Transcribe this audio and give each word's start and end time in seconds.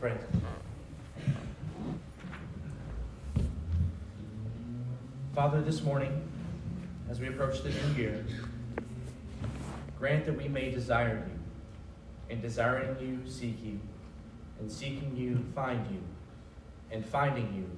pray. 0.00 0.12
Father, 5.34 5.62
this 5.62 5.82
morning, 5.82 6.22
as 7.08 7.18
we 7.18 7.28
approach 7.28 7.62
the 7.62 7.70
new 7.70 8.02
year, 8.02 8.24
grant 9.98 10.26
that 10.26 10.36
we 10.36 10.48
may 10.48 10.70
desire 10.70 11.26
you, 11.26 11.38
and 12.28 12.42
desiring 12.42 12.96
you, 13.00 13.30
seek 13.30 13.62
you, 13.64 13.80
and 14.60 14.70
seeking 14.70 15.16
you, 15.16 15.44
find 15.54 15.86
you, 15.90 16.02
and 16.90 17.04
finding 17.04 17.54
you, 17.54 17.70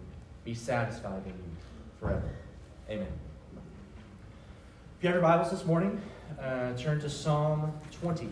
be 0.44 0.54
satisfied 0.54 1.22
in 1.24 1.32
you 1.32 1.56
forever. 2.00 2.30
Amen. 2.90 3.06
If 4.98 5.04
you 5.04 5.08
have 5.08 5.14
your 5.14 5.22
Bibles 5.22 5.50
this 5.50 5.64
morning, 5.64 6.00
uh, 6.40 6.72
turn 6.76 7.00
to 7.00 7.10
Psalm 7.10 7.72
20. 8.00 8.28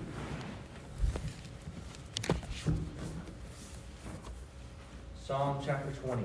Psalm 5.36 5.58
chapter 5.62 5.92
20. 6.00 6.22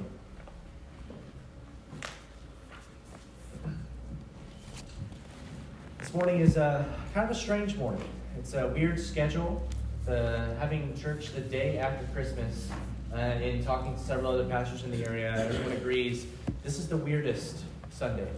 This 5.99 6.13
morning 6.13 6.39
is 6.39 6.55
a, 6.55 6.85
kind 7.13 7.29
of 7.29 7.35
a 7.35 7.37
strange 7.37 7.75
morning. 7.75 8.07
It's 8.39 8.53
a 8.53 8.70
weird 8.70 8.97
schedule. 8.97 9.67
The, 10.05 10.55
having 10.61 10.97
church 10.97 11.34
the 11.34 11.41
day 11.41 11.77
after 11.77 12.05
Christmas, 12.13 12.70
uh, 13.11 13.17
and 13.17 13.61
talking 13.65 13.93
to 13.95 13.99
several 13.99 14.31
other 14.31 14.45
pastors 14.45 14.85
in 14.85 14.91
the 14.91 15.05
area, 15.05 15.45
everyone 15.45 15.73
agrees 15.73 16.25
this 16.63 16.79
is 16.79 16.87
the 16.87 16.95
weirdest 16.95 17.65
Sunday. 17.89 18.29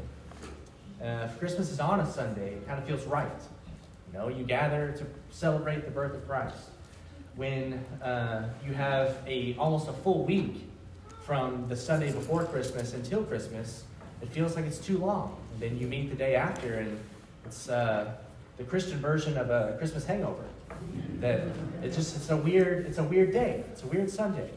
Uh, 0.99 1.27
Christmas 1.37 1.69
is 1.69 1.79
on 1.79 1.99
a 1.99 2.11
Sunday, 2.11 2.53
it 2.53 2.65
kind 2.65 2.79
of 2.79 2.87
feels 2.87 3.05
right. 3.05 3.29
You 4.11 4.17
know, 4.17 4.27
you 4.27 4.43
gather 4.43 4.91
to 4.93 5.05
celebrate 5.29 5.85
the 5.85 5.91
birth 5.91 6.15
of 6.15 6.27
Christ 6.27 6.71
when 7.35 7.83
uh, 8.01 8.49
you 8.65 8.73
have 8.73 9.17
a 9.27 9.55
almost 9.57 9.87
a 9.87 9.93
full 9.93 10.25
week 10.25 10.67
from 11.25 11.67
the 11.67 11.75
Sunday 11.75 12.11
before 12.11 12.45
Christmas 12.45 12.93
until 12.93 13.23
Christmas, 13.23 13.83
it 14.21 14.29
feels 14.29 14.55
like 14.55 14.65
it's 14.65 14.79
too 14.79 14.97
long. 14.97 15.37
And 15.53 15.61
then 15.61 15.77
you 15.77 15.87
meet 15.87 16.09
the 16.09 16.15
day 16.15 16.35
after, 16.35 16.75
and 16.75 16.99
it's 17.45 17.69
uh, 17.69 18.11
the 18.57 18.63
Christian 18.63 18.99
version 18.99 19.37
of 19.37 19.49
a 19.49 19.75
Christmas 19.77 20.05
hangover. 20.05 20.43
That 21.19 21.41
it's 21.81 21.95
just 21.95 22.15
it's 22.15 22.29
a 22.29 22.37
weird 22.37 22.85
it's 22.85 22.97
a 22.97 23.03
weird 23.03 23.31
day. 23.31 23.63
It's 23.71 23.83
a 23.83 23.87
weird 23.87 24.09
Sunday. 24.09 24.49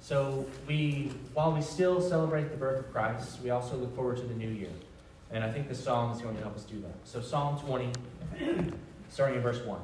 So 0.00 0.46
we 0.66 1.12
while 1.34 1.52
we 1.52 1.60
still 1.60 2.00
celebrate 2.00 2.50
the 2.50 2.56
birth 2.56 2.80
of 2.80 2.92
Christ, 2.92 3.40
we 3.42 3.50
also 3.50 3.76
look 3.76 3.94
forward 3.94 4.16
to 4.18 4.22
the 4.22 4.34
new 4.34 4.48
year. 4.48 4.70
And 5.32 5.44
I 5.44 5.50
think 5.50 5.68
the 5.68 5.74
psalm 5.74 6.12
is 6.12 6.20
going 6.20 6.36
to 6.36 6.42
help 6.42 6.56
us 6.56 6.64
do 6.64 6.80
that. 6.80 6.94
So 7.04 7.20
Psalm 7.20 7.58
20, 7.60 7.92
starting 9.08 9.36
in 9.36 9.42
verse 9.42 9.60
1. 9.64 9.78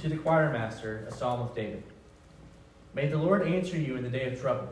To 0.00 0.08
the 0.08 0.16
choir 0.16 0.50
master, 0.50 1.04
a 1.06 1.12
psalm 1.12 1.40
of 1.40 1.54
David. 1.54 1.82
May 2.94 3.08
the 3.08 3.18
Lord 3.18 3.46
answer 3.46 3.76
you 3.76 3.96
in 3.96 4.02
the 4.02 4.08
day 4.08 4.32
of 4.32 4.40
trouble. 4.40 4.70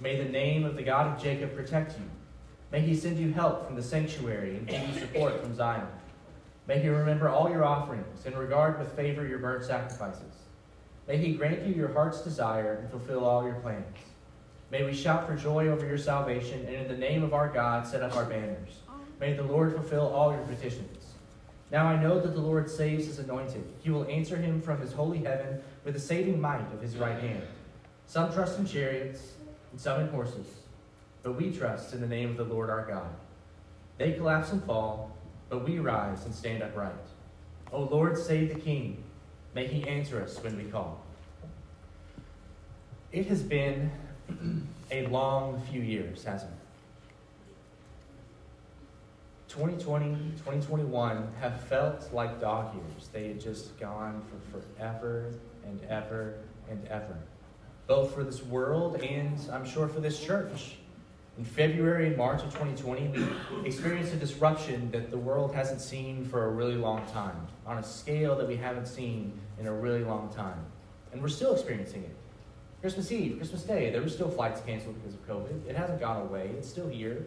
May 0.00 0.16
the 0.16 0.30
name 0.30 0.64
of 0.64 0.74
the 0.74 0.82
God 0.82 1.06
of 1.06 1.22
Jacob 1.22 1.54
protect 1.54 1.98
you. 1.98 2.04
May 2.72 2.80
he 2.80 2.96
send 2.96 3.18
you 3.18 3.30
help 3.30 3.66
from 3.66 3.76
the 3.76 3.82
sanctuary 3.82 4.56
and 4.56 4.66
give 4.66 4.88
you 4.88 4.98
support 4.98 5.42
from 5.42 5.54
Zion. 5.54 5.86
May 6.66 6.78
he 6.78 6.88
remember 6.88 7.28
all 7.28 7.50
your 7.50 7.62
offerings 7.62 8.24
and 8.24 8.34
regard 8.38 8.78
with 8.78 8.90
favor 8.96 9.26
your 9.26 9.38
burnt 9.38 9.64
sacrifices. 9.64 10.32
May 11.06 11.18
he 11.18 11.34
grant 11.34 11.66
you 11.66 11.74
your 11.74 11.92
heart's 11.92 12.22
desire 12.22 12.78
and 12.80 12.90
fulfill 12.90 13.26
all 13.26 13.44
your 13.44 13.56
plans. 13.56 13.98
May 14.70 14.84
we 14.84 14.94
shout 14.94 15.26
for 15.26 15.36
joy 15.36 15.68
over 15.68 15.84
your 15.84 15.98
salvation 15.98 16.64
and 16.64 16.74
in 16.74 16.88
the 16.88 16.96
name 16.96 17.22
of 17.22 17.34
our 17.34 17.50
God 17.50 17.86
set 17.86 18.02
up 18.02 18.16
our 18.16 18.24
banners. 18.24 18.78
May 19.20 19.34
the 19.34 19.42
Lord 19.42 19.74
fulfill 19.74 20.08
all 20.08 20.32
your 20.32 20.44
petitions. 20.44 20.99
Now 21.70 21.86
I 21.86 22.00
know 22.00 22.20
that 22.20 22.34
the 22.34 22.40
Lord 22.40 22.68
saves 22.68 23.06
his 23.06 23.18
anointed. 23.18 23.64
He 23.82 23.90
will 23.90 24.04
answer 24.06 24.36
him 24.36 24.60
from 24.60 24.80
his 24.80 24.92
holy 24.92 25.18
heaven 25.18 25.60
with 25.84 25.94
the 25.94 26.00
saving 26.00 26.40
might 26.40 26.72
of 26.72 26.82
his 26.82 26.96
right 26.96 27.20
hand. 27.20 27.42
Some 28.06 28.32
trust 28.32 28.58
in 28.58 28.66
chariots 28.66 29.34
and 29.70 29.80
some 29.80 30.00
in 30.00 30.08
horses, 30.08 30.46
but 31.22 31.36
we 31.36 31.52
trust 31.52 31.94
in 31.94 32.00
the 32.00 32.08
name 32.08 32.30
of 32.30 32.36
the 32.36 32.44
Lord 32.44 32.70
our 32.70 32.84
God. 32.86 33.08
They 33.98 34.12
collapse 34.12 34.50
and 34.50 34.62
fall, 34.64 35.16
but 35.48 35.64
we 35.64 35.78
rise 35.78 36.24
and 36.24 36.34
stand 36.34 36.62
upright. 36.62 36.92
O 37.72 37.82
Lord, 37.82 38.18
save 38.18 38.52
the 38.52 38.60
king. 38.60 39.04
May 39.54 39.66
he 39.66 39.86
answer 39.86 40.20
us 40.20 40.42
when 40.42 40.56
we 40.56 40.64
call. 40.64 41.00
It 43.12 43.26
has 43.26 43.42
been 43.42 43.90
a 44.90 45.06
long 45.06 45.60
few 45.70 45.82
years, 45.82 46.24
hasn't 46.24 46.50
it? 46.50 46.59
2020, 49.50 50.14
2021 50.36 51.28
have 51.40 51.60
felt 51.62 52.08
like 52.12 52.40
dog 52.40 52.72
years. 52.72 53.08
They 53.12 53.26
had 53.26 53.40
just 53.40 53.76
gone 53.80 54.22
for 54.30 54.60
forever 54.60 55.34
and 55.64 55.82
ever 55.88 56.36
and 56.70 56.86
ever, 56.86 57.16
both 57.88 58.14
for 58.14 58.22
this 58.22 58.44
world 58.44 59.02
and 59.02 59.40
I'm 59.52 59.66
sure 59.66 59.88
for 59.88 59.98
this 59.98 60.20
church. 60.24 60.76
In 61.36 61.44
February 61.44 62.06
and 62.06 62.16
March 62.16 62.44
of 62.44 62.54
2020, 62.54 63.08
we 63.08 63.66
experienced 63.66 64.12
a 64.12 64.16
disruption 64.16 64.88
that 64.92 65.10
the 65.10 65.18
world 65.18 65.52
hasn't 65.52 65.80
seen 65.80 66.24
for 66.24 66.44
a 66.44 66.50
really 66.50 66.76
long 66.76 67.04
time, 67.06 67.48
on 67.66 67.78
a 67.78 67.82
scale 67.82 68.36
that 68.36 68.46
we 68.46 68.56
haven't 68.56 68.86
seen 68.86 69.32
in 69.58 69.66
a 69.66 69.72
really 69.72 70.04
long 70.04 70.32
time. 70.32 70.64
And 71.12 71.20
we're 71.20 71.28
still 71.28 71.54
experiencing 71.54 72.04
it. 72.04 72.14
Christmas 72.80 73.10
Eve, 73.10 73.38
Christmas 73.38 73.62
Day, 73.62 73.90
there 73.90 74.00
were 74.00 74.08
still 74.08 74.30
flights 74.30 74.60
canceled 74.60 74.94
because 75.02 75.14
of 75.14 75.28
COVID. 75.28 75.68
It 75.68 75.76
hasn't 75.76 75.98
gone 75.98 76.22
away, 76.22 76.52
it's 76.56 76.68
still 76.68 76.88
here. 76.88 77.26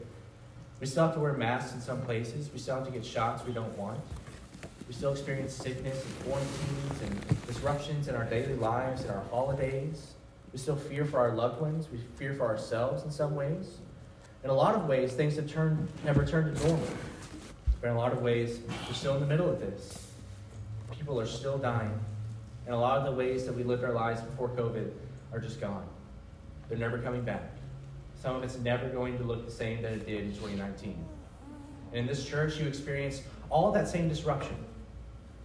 We 0.83 0.88
still 0.88 1.05
have 1.05 1.13
to 1.13 1.21
wear 1.21 1.31
masks 1.31 1.73
in 1.73 1.79
some 1.79 2.01
places. 2.01 2.49
We 2.51 2.59
still 2.59 2.75
have 2.75 2.83
to 2.83 2.91
get 2.91 3.05
shots 3.05 3.45
we 3.45 3.53
don't 3.53 3.77
want. 3.77 3.97
We 4.85 4.94
still 4.94 5.13
experience 5.13 5.53
sickness 5.53 6.03
and 6.03 6.25
quarantines 6.25 7.01
and 7.03 7.47
disruptions 7.47 8.09
in 8.09 8.16
our 8.16 8.25
daily 8.25 8.55
lives 8.55 9.03
and 9.03 9.11
our 9.11 9.23
holidays. 9.31 10.11
We 10.51 10.59
still 10.59 10.75
fear 10.75 11.05
for 11.05 11.19
our 11.19 11.31
loved 11.35 11.61
ones. 11.61 11.88
We 11.89 11.99
fear 12.17 12.33
for 12.33 12.45
ourselves 12.47 13.05
in 13.05 13.11
some 13.11 13.33
ways. 13.33 13.77
In 14.44 14.49
a 14.49 14.53
lot 14.53 14.75
of 14.75 14.85
ways, 14.85 15.13
things 15.13 15.38
have 15.38 15.49
turned 15.49 15.88
have 16.03 16.17
returned 16.17 16.53
to 16.53 16.67
normal. 16.67 16.88
But 17.79 17.91
in 17.91 17.95
a 17.95 17.97
lot 17.97 18.11
of 18.11 18.21
ways, 18.21 18.59
we're 18.85 18.94
still 18.94 19.13
in 19.13 19.21
the 19.21 19.27
middle 19.27 19.50
of 19.50 19.61
this. 19.61 20.11
People 20.91 21.17
are 21.17 21.25
still 21.25 21.57
dying. 21.57 21.97
And 22.65 22.75
a 22.75 22.77
lot 22.77 22.97
of 22.97 23.05
the 23.05 23.13
ways 23.13 23.45
that 23.45 23.55
we 23.55 23.63
lived 23.63 23.85
our 23.85 23.94
lives 23.94 24.19
before 24.19 24.50
COVID 24.50 24.91
are 25.31 25.39
just 25.39 25.61
gone. 25.61 25.85
They're 26.67 26.77
never 26.77 26.97
coming 26.97 27.21
back. 27.21 27.52
Some 28.23 28.38
of 28.38 28.44
it's 28.44 28.57
never 28.59 28.88
going 28.88 29.17
to 29.17 29.23
look 29.25 29.45
the 29.45 29.51
same 29.51 29.81
that 29.81 29.91
it 29.91 30.06
did 30.06 30.22
in 30.23 30.31
2019. 30.31 30.95
And 31.91 32.00
in 32.00 32.07
this 32.07 32.25
church, 32.25 32.57
you 32.57 32.66
experienced 32.66 33.23
all 33.50 33.69
that 33.73 33.85
same 33.89 34.07
disruption. 34.07 34.56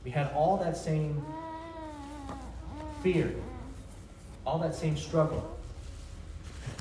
We 0.05 0.13
had 0.13 0.31
all 0.33 0.57
that 0.59 0.77
same 0.77 1.21
fear, 3.03 3.35
all 4.47 4.61
that 4.61 4.77
same 4.77 4.97
struggle, 4.97 5.59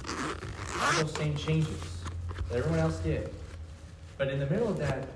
all 0.07 0.93
those 1.01 1.15
same 1.15 1.35
changes 1.35 1.81
that 2.49 2.59
everyone 2.59 2.79
else 2.79 2.99
did. 2.99 3.33
But 4.19 4.27
in 4.27 4.37
the 4.37 4.45
middle 4.45 4.67
of 4.67 4.77
that, 4.77 5.07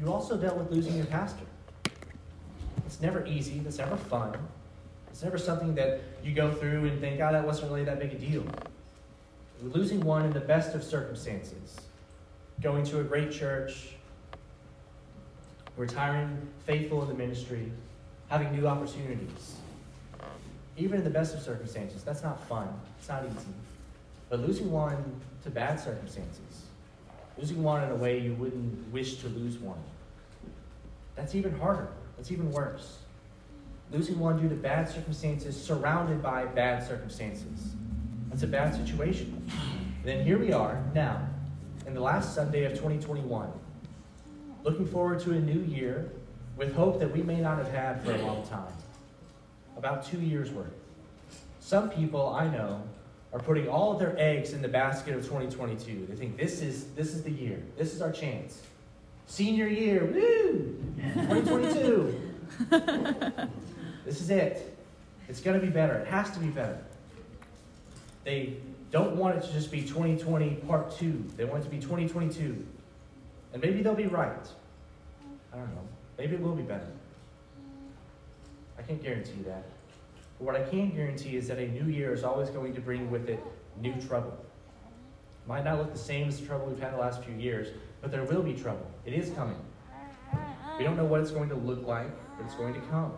you 0.00 0.12
also 0.12 0.36
dealt 0.36 0.56
with 0.56 0.72
losing 0.72 0.96
your 0.96 1.06
pastor. 1.06 1.46
It's 2.84 3.00
never 3.00 3.24
easy, 3.26 3.62
it's 3.64 3.78
never 3.78 3.96
fun. 3.96 4.36
It's 5.08 5.22
never 5.22 5.38
something 5.38 5.76
that 5.76 6.00
you 6.24 6.34
go 6.34 6.52
through 6.52 6.86
and 6.86 7.00
think, 7.00 7.20
oh, 7.20 7.30
that 7.30 7.46
wasn't 7.46 7.70
really 7.70 7.84
that 7.84 8.00
big 8.00 8.12
a 8.12 8.18
deal 8.18 8.44
losing 9.62 10.00
one 10.00 10.24
in 10.24 10.32
the 10.32 10.40
best 10.40 10.74
of 10.74 10.82
circumstances, 10.82 11.76
going 12.60 12.84
to 12.84 13.00
a 13.00 13.04
great 13.04 13.30
church, 13.30 13.88
retiring 15.76 16.36
faithful 16.66 17.02
in 17.02 17.08
the 17.08 17.14
ministry, 17.14 17.70
having 18.28 18.54
new 18.54 18.66
opportunities. 18.66 19.56
Even 20.76 20.98
in 20.98 21.04
the 21.04 21.10
best 21.10 21.34
of 21.34 21.40
circumstances, 21.40 22.02
that's 22.02 22.22
not 22.22 22.46
fun. 22.48 22.68
It's 22.98 23.08
not 23.08 23.24
easy. 23.24 23.48
But 24.28 24.40
losing 24.40 24.70
one 24.70 25.20
to 25.44 25.50
bad 25.50 25.80
circumstances, 25.80 26.66
losing 27.38 27.62
one 27.62 27.82
in 27.84 27.90
a 27.90 27.94
way 27.94 28.18
you 28.18 28.34
wouldn't 28.34 28.92
wish 28.92 29.16
to 29.16 29.28
lose 29.28 29.58
one, 29.58 29.78
that's 31.14 31.34
even 31.34 31.58
harder. 31.58 31.88
That's 32.16 32.30
even 32.30 32.50
worse. 32.52 32.98
Losing 33.90 34.18
one 34.18 34.40
due 34.40 34.48
to 34.48 34.54
bad 34.54 34.88
circumstances, 34.88 35.60
surrounded 35.60 36.22
by 36.22 36.44
bad 36.44 36.86
circumstances. 36.86 37.74
It's 38.32 38.42
a 38.42 38.46
bad 38.46 38.74
situation. 38.74 39.50
then 40.04 40.24
here 40.24 40.38
we 40.38 40.52
are 40.52 40.82
now, 40.94 41.26
in 41.86 41.94
the 41.94 42.00
last 42.00 42.34
Sunday 42.34 42.64
of 42.64 42.72
2021, 42.72 43.50
looking 44.62 44.86
forward 44.86 45.20
to 45.20 45.32
a 45.32 45.40
new 45.40 45.60
year 45.60 46.10
with 46.56 46.74
hope 46.74 46.98
that 46.98 47.10
we 47.10 47.22
may 47.22 47.40
not 47.40 47.58
have 47.58 47.70
had 47.70 48.02
for 48.02 48.12
a 48.12 48.22
long 48.22 48.46
time. 48.46 48.72
About 49.76 50.04
two 50.04 50.20
years 50.20 50.50
worth. 50.50 50.72
Some 51.60 51.90
people 51.90 52.28
I 52.28 52.48
know 52.48 52.82
are 53.32 53.40
putting 53.40 53.68
all 53.68 53.92
of 53.92 53.98
their 53.98 54.14
eggs 54.18 54.52
in 54.52 54.62
the 54.62 54.68
basket 54.68 55.14
of 55.14 55.22
2022. 55.22 56.06
They 56.08 56.16
think 56.16 56.36
this 56.36 56.62
is 56.62 56.86
this 56.94 57.14
is 57.14 57.22
the 57.22 57.30
year. 57.30 57.62
This 57.76 57.92
is 57.92 58.00
our 58.00 58.12
chance. 58.12 58.62
Senior 59.26 59.66
year, 59.66 60.04
woo! 60.04 60.76
2022. 61.14 62.20
this 64.04 64.20
is 64.20 64.30
it. 64.30 64.78
It's 65.28 65.40
going 65.40 65.60
to 65.60 65.66
be 65.66 65.72
better. 65.72 65.94
It 65.94 66.06
has 66.06 66.30
to 66.30 66.38
be 66.38 66.46
better. 66.46 66.78
They 68.26 68.54
don't 68.90 69.14
want 69.14 69.36
it 69.36 69.46
to 69.46 69.52
just 69.52 69.70
be 69.70 69.82
2020 69.82 70.56
part 70.66 70.90
two. 70.98 71.24
They 71.36 71.44
want 71.44 71.62
it 71.62 71.64
to 71.66 71.70
be 71.70 71.78
2022. 71.78 72.66
And 73.52 73.62
maybe 73.62 73.82
they'll 73.82 73.94
be 73.94 74.08
right. 74.08 74.48
I 75.54 75.56
don't 75.56 75.72
know. 75.76 75.88
Maybe 76.18 76.34
it 76.34 76.42
will 76.42 76.56
be 76.56 76.64
better. 76.64 76.88
I 78.76 78.82
can't 78.82 79.00
guarantee 79.00 79.42
that. 79.46 79.64
But 80.38 80.44
what 80.44 80.56
I 80.56 80.64
can 80.64 80.90
guarantee 80.90 81.36
is 81.36 81.46
that 81.46 81.58
a 81.58 81.68
new 81.68 81.84
year 81.84 82.12
is 82.12 82.24
always 82.24 82.50
going 82.50 82.74
to 82.74 82.80
bring 82.80 83.12
with 83.12 83.28
it 83.28 83.40
new 83.80 83.94
trouble. 84.08 84.36
It 85.44 85.48
Might 85.48 85.64
not 85.64 85.78
look 85.78 85.92
the 85.92 85.98
same 85.98 86.26
as 86.26 86.40
the 86.40 86.46
trouble 86.46 86.66
we've 86.66 86.80
had 86.80 86.94
the 86.94 86.98
last 86.98 87.22
few 87.22 87.34
years, 87.36 87.68
but 88.02 88.10
there 88.10 88.24
will 88.24 88.42
be 88.42 88.54
trouble. 88.54 88.90
It 89.04 89.14
is 89.14 89.30
coming. 89.30 89.60
We 90.78 90.84
don't 90.84 90.96
know 90.96 91.04
what 91.04 91.20
it's 91.20 91.30
going 91.30 91.48
to 91.50 91.54
look 91.54 91.86
like, 91.86 92.10
but 92.36 92.44
it's 92.44 92.56
going 92.56 92.74
to 92.74 92.80
come. 92.88 93.12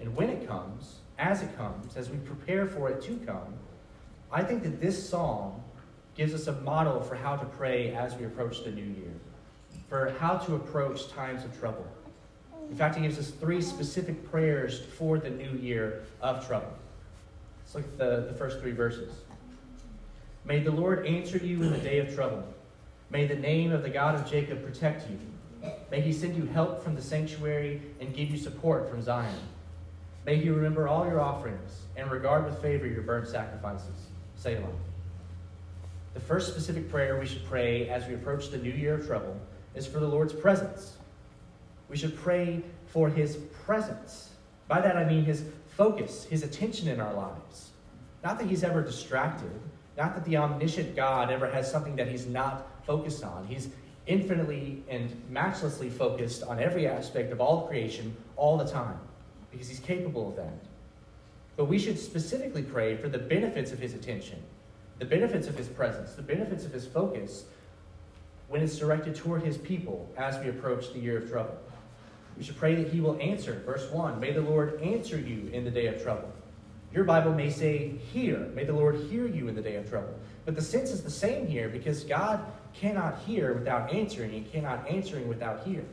And 0.00 0.16
when 0.16 0.30
it 0.30 0.48
comes, 0.48 0.96
as 1.16 1.42
it 1.42 1.56
comes, 1.56 1.96
as 1.96 2.10
we 2.10 2.16
prepare 2.18 2.66
for 2.66 2.90
it 2.90 3.00
to 3.02 3.16
come, 3.18 3.54
I 4.32 4.42
think 4.42 4.62
that 4.64 4.80
this 4.80 5.08
psalm 5.08 5.62
gives 6.16 6.34
us 6.34 6.46
a 6.46 6.52
model 6.62 7.00
for 7.00 7.14
how 7.14 7.36
to 7.36 7.44
pray 7.44 7.94
as 7.94 8.14
we 8.16 8.24
approach 8.24 8.64
the 8.64 8.70
new 8.70 8.82
year, 8.82 9.12
for 9.88 10.14
how 10.18 10.38
to 10.38 10.54
approach 10.54 11.08
times 11.10 11.44
of 11.44 11.58
trouble. 11.58 11.86
In 12.70 12.76
fact, 12.76 12.96
it 12.96 13.02
gives 13.02 13.18
us 13.18 13.30
three 13.30 13.60
specific 13.60 14.28
prayers 14.30 14.80
for 14.80 15.18
the 15.18 15.30
new 15.30 15.52
year 15.52 16.04
of 16.20 16.46
trouble. 16.46 16.72
Let's 17.62 17.74
look 17.74 17.84
at 17.84 17.98
the, 17.98 18.32
the 18.32 18.38
first 18.38 18.60
three 18.60 18.72
verses. 18.72 19.12
May 20.44 20.60
the 20.60 20.70
Lord 20.70 21.06
answer 21.06 21.38
you 21.38 21.62
in 21.62 21.72
the 21.72 21.78
day 21.78 21.98
of 21.98 22.14
trouble. 22.14 22.44
May 23.10 23.26
the 23.26 23.36
name 23.36 23.72
of 23.72 23.82
the 23.82 23.88
God 23.88 24.14
of 24.14 24.28
Jacob 24.28 24.64
protect 24.64 25.08
you. 25.08 25.18
May 25.90 26.00
he 26.00 26.12
send 26.12 26.36
you 26.36 26.46
help 26.46 26.82
from 26.82 26.94
the 26.94 27.02
sanctuary 27.02 27.82
and 28.00 28.14
give 28.14 28.30
you 28.30 28.38
support 28.38 28.88
from 28.88 29.02
Zion. 29.02 29.38
May 30.24 30.36
he 30.36 30.48
remember 30.48 30.88
all 30.88 31.06
your 31.06 31.20
offerings 31.20 31.82
and 31.96 32.10
regard 32.10 32.44
with 32.44 32.60
favor 32.60 32.86
your 32.86 33.02
burnt 33.02 33.28
sacrifices. 33.28 34.08
Selah. 34.46 34.68
The 36.14 36.20
first 36.20 36.52
specific 36.52 36.88
prayer 36.88 37.18
we 37.18 37.26
should 37.26 37.44
pray 37.46 37.88
as 37.88 38.06
we 38.06 38.14
approach 38.14 38.50
the 38.50 38.58
new 38.58 38.70
year 38.70 38.94
of 38.94 39.04
trouble 39.04 39.36
is 39.74 39.88
for 39.88 39.98
the 39.98 40.06
Lord's 40.06 40.32
presence. 40.32 40.98
We 41.88 41.96
should 41.96 42.16
pray 42.16 42.62
for 42.86 43.08
his 43.08 43.38
presence. 43.64 44.30
By 44.68 44.80
that 44.82 44.96
I 44.96 45.04
mean 45.04 45.24
his 45.24 45.42
focus, 45.76 46.26
his 46.26 46.44
attention 46.44 46.86
in 46.86 47.00
our 47.00 47.12
lives. 47.12 47.70
Not 48.22 48.38
that 48.38 48.46
he's 48.46 48.62
ever 48.62 48.82
distracted, 48.82 49.50
not 49.96 50.14
that 50.14 50.24
the 50.24 50.36
omniscient 50.36 50.94
God 50.94 51.32
ever 51.32 51.50
has 51.50 51.68
something 51.68 51.96
that 51.96 52.06
he's 52.06 52.26
not 52.26 52.68
focused 52.86 53.24
on. 53.24 53.48
He's 53.48 53.70
infinitely 54.06 54.84
and 54.88 55.10
matchlessly 55.28 55.90
focused 55.90 56.44
on 56.44 56.60
every 56.60 56.86
aspect 56.86 57.32
of 57.32 57.40
all 57.40 57.66
creation 57.66 58.16
all 58.36 58.56
the 58.56 58.70
time 58.70 59.00
because 59.50 59.66
he's 59.66 59.80
capable 59.80 60.28
of 60.28 60.36
that. 60.36 60.54
But 61.56 61.66
we 61.66 61.78
should 61.78 61.98
specifically 61.98 62.62
pray 62.62 62.96
for 62.96 63.08
the 63.08 63.18
benefits 63.18 63.72
of 63.72 63.78
his 63.78 63.94
attention, 63.94 64.42
the 64.98 65.04
benefits 65.04 65.48
of 65.48 65.56
his 65.56 65.68
presence, 65.68 66.12
the 66.12 66.22
benefits 66.22 66.64
of 66.64 66.72
his 66.72 66.86
focus 66.86 67.46
when 68.48 68.62
it's 68.62 68.78
directed 68.78 69.14
toward 69.14 69.42
his 69.42 69.56
people 69.56 70.08
as 70.16 70.38
we 70.38 70.50
approach 70.50 70.92
the 70.92 70.98
year 70.98 71.18
of 71.18 71.30
trouble. 71.30 71.58
We 72.36 72.44
should 72.44 72.58
pray 72.58 72.74
that 72.74 72.92
he 72.92 73.00
will 73.00 73.18
answer. 73.20 73.62
Verse 73.64 73.90
1 73.90 74.20
May 74.20 74.32
the 74.32 74.42
Lord 74.42 74.80
answer 74.82 75.18
you 75.18 75.48
in 75.52 75.64
the 75.64 75.70
day 75.70 75.86
of 75.86 76.02
trouble. 76.02 76.30
Your 76.92 77.04
Bible 77.04 77.32
may 77.32 77.50
say, 77.50 77.88
Hear. 78.12 78.38
May 78.54 78.64
the 78.64 78.72
Lord 78.72 78.96
hear 79.10 79.26
you 79.26 79.48
in 79.48 79.54
the 79.54 79.62
day 79.62 79.76
of 79.76 79.88
trouble. 79.88 80.14
But 80.44 80.54
the 80.54 80.62
sense 80.62 80.90
is 80.90 81.02
the 81.02 81.10
same 81.10 81.46
here 81.46 81.68
because 81.68 82.04
God 82.04 82.40
cannot 82.72 83.18
hear 83.26 83.54
without 83.54 83.92
answering, 83.92 84.30
He 84.30 84.42
cannot 84.42 84.88
answering 84.88 85.28
without 85.28 85.66
hear. 85.66 85.84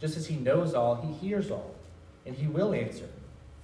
Just 0.00 0.16
as 0.16 0.26
He 0.26 0.36
knows 0.36 0.74
all, 0.74 0.96
He 0.96 1.12
hears 1.26 1.50
all, 1.50 1.74
and 2.26 2.34
He 2.34 2.46
will 2.46 2.74
answer. 2.74 3.08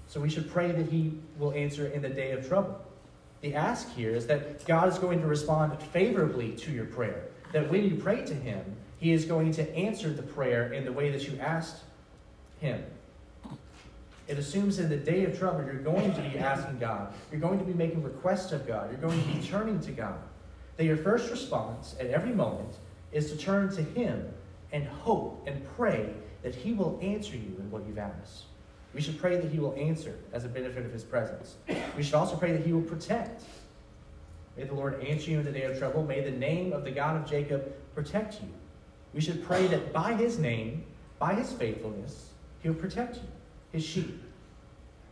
So 0.08 0.20
we 0.20 0.28
should 0.28 0.50
pray 0.50 0.72
that 0.72 0.88
He 0.90 1.12
will 1.38 1.52
answer 1.52 1.86
in 1.86 2.02
the 2.02 2.08
day 2.08 2.32
of 2.32 2.48
trouble. 2.48 2.80
The 3.40 3.54
ask 3.54 3.94
here 3.94 4.10
is 4.10 4.26
that 4.26 4.64
God 4.66 4.88
is 4.88 4.98
going 4.98 5.20
to 5.20 5.26
respond 5.26 5.80
favorably 5.80 6.52
to 6.52 6.72
your 6.72 6.86
prayer. 6.86 7.28
That 7.52 7.70
when 7.70 7.84
you 7.84 7.94
pray 7.94 8.24
to 8.24 8.34
Him, 8.34 8.64
He 8.98 9.12
is 9.12 9.24
going 9.24 9.52
to 9.52 9.76
answer 9.76 10.10
the 10.10 10.22
prayer 10.22 10.72
in 10.72 10.84
the 10.84 10.92
way 10.92 11.10
that 11.10 11.28
you 11.28 11.38
asked 11.38 11.82
Him. 12.60 12.82
It 14.26 14.38
assumes 14.38 14.78
in 14.78 14.88
the 14.88 14.96
day 14.96 15.24
of 15.24 15.38
trouble, 15.38 15.64
you're 15.64 15.74
going 15.74 16.12
to 16.12 16.20
be 16.20 16.38
asking 16.38 16.78
God. 16.78 17.14
You're 17.30 17.40
going 17.40 17.58
to 17.58 17.64
be 17.64 17.72
making 17.72 18.02
requests 18.02 18.52
of 18.52 18.66
God. 18.66 18.90
You're 18.90 19.00
going 19.00 19.22
to 19.22 19.28
be 19.28 19.46
turning 19.46 19.80
to 19.80 19.92
God 19.92 20.18
that 20.78 20.84
your 20.84 20.96
first 20.96 21.30
response 21.30 21.96
at 22.00 22.06
every 22.06 22.32
moment 22.32 22.76
is 23.12 23.30
to 23.30 23.36
turn 23.36 23.68
to 23.74 23.82
Him 23.82 24.26
and 24.72 24.86
hope 24.86 25.42
and 25.46 25.62
pray 25.76 26.14
that 26.42 26.54
He 26.54 26.72
will 26.72 26.98
answer 27.02 27.36
you 27.36 27.56
in 27.58 27.70
what 27.70 27.86
you've 27.86 27.98
asked. 27.98 28.44
We 28.94 29.00
should 29.00 29.18
pray 29.18 29.36
that 29.36 29.50
He 29.50 29.58
will 29.58 29.74
answer 29.74 30.16
as 30.32 30.44
a 30.44 30.48
benefit 30.48 30.84
of 30.84 30.92
His 30.92 31.04
presence. 31.04 31.56
We 31.96 32.02
should 32.02 32.14
also 32.14 32.36
pray 32.36 32.52
that 32.52 32.64
He 32.64 32.72
will 32.72 32.82
protect. 32.82 33.42
May 34.56 34.64
the 34.64 34.74
Lord 34.74 35.02
answer 35.02 35.30
you 35.30 35.38
in 35.38 35.44
the 35.44 35.52
day 35.52 35.64
of 35.64 35.78
trouble. 35.78 36.04
May 36.04 36.20
the 36.20 36.30
name 36.30 36.72
of 36.72 36.84
the 36.84 36.90
God 36.90 37.16
of 37.16 37.28
Jacob 37.28 37.72
protect 37.94 38.40
you. 38.42 38.48
We 39.14 39.20
should 39.20 39.44
pray 39.44 39.66
that 39.68 39.92
by 39.92 40.14
His 40.14 40.38
name, 40.38 40.84
by 41.18 41.34
His 41.34 41.52
faithfulness, 41.52 42.30
He'll 42.62 42.74
protect 42.74 43.16
you, 43.16 43.28
His 43.72 43.84
sheep. 43.84 44.22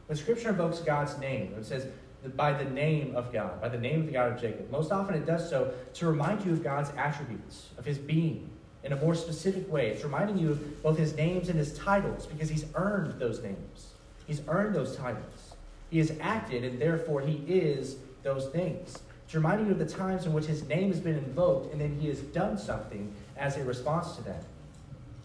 When 0.06 0.16
Scripture 0.16 0.50
invokes 0.50 0.80
God's 0.80 1.18
name, 1.18 1.54
it 1.58 1.64
says, 1.64 1.86
by 2.34 2.52
the 2.52 2.68
name 2.70 3.14
of 3.14 3.32
God, 3.32 3.60
by 3.60 3.68
the 3.68 3.78
name 3.78 4.00
of 4.00 4.06
the 4.06 4.12
God 4.12 4.32
of 4.32 4.40
Jacob. 4.40 4.70
Most 4.70 4.90
often 4.90 5.14
it 5.14 5.26
does 5.26 5.48
so 5.48 5.72
to 5.94 6.06
remind 6.06 6.44
you 6.44 6.52
of 6.52 6.64
God's 6.64 6.90
attributes, 6.96 7.68
of 7.78 7.84
his 7.84 7.98
being 7.98 8.50
in 8.86 8.92
a 8.92 8.96
more 8.96 9.14
specific 9.14 9.70
way. 9.70 9.88
It's 9.88 10.04
reminding 10.04 10.38
you 10.38 10.52
of 10.52 10.82
both 10.82 10.96
his 10.96 11.14
names 11.14 11.50
and 11.50 11.58
his 11.58 11.76
titles 11.76 12.26
because 12.26 12.48
he's 12.48 12.64
earned 12.74 13.20
those 13.20 13.42
names. 13.42 13.88
He's 14.26 14.40
earned 14.48 14.74
those 14.74 14.96
titles. 14.96 15.54
He 15.90 15.98
has 15.98 16.12
acted, 16.20 16.64
and 16.64 16.80
therefore 16.80 17.20
he 17.20 17.42
is 17.46 17.96
those 18.22 18.46
things. 18.46 18.98
It's 19.26 19.34
reminding 19.34 19.66
you 19.66 19.72
of 19.72 19.78
the 19.78 19.86
times 19.86 20.24
in 20.24 20.32
which 20.32 20.46
his 20.46 20.66
name 20.66 20.90
has 20.90 21.00
been 21.00 21.18
invoked, 21.18 21.72
and 21.72 21.80
then 21.80 21.98
he 22.00 22.08
has 22.08 22.20
done 22.20 22.56
something 22.56 23.12
as 23.36 23.58
a 23.58 23.64
response 23.64 24.16
to 24.16 24.22
that. 24.22 24.44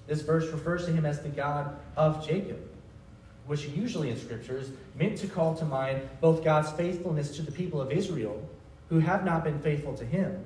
This 0.08 0.22
verse 0.22 0.52
refers 0.52 0.86
to 0.86 0.92
him 0.92 1.06
as 1.06 1.22
the 1.22 1.30
God 1.30 1.78
of 1.96 2.25
Jacob 2.28 2.60
which 3.48 3.68
usually 3.68 4.10
in 4.10 4.18
Scripture 4.18 4.60
is 4.60 4.72
meant 4.96 5.18
to 5.18 5.28
call 5.28 5.56
to 5.56 5.66
mind 5.66 6.08
both 6.19 6.44
God's 6.44 6.72
faithfulness 6.72 7.36
to 7.36 7.42
the 7.42 7.52
people 7.52 7.81
of 7.81 7.92
Israel, 7.92 8.48
who 8.90 9.00
have 9.00 9.25
not 9.25 9.44
been 9.44 9.60
faithful 9.60 9.94
to 9.98 10.06
him, 10.06 10.44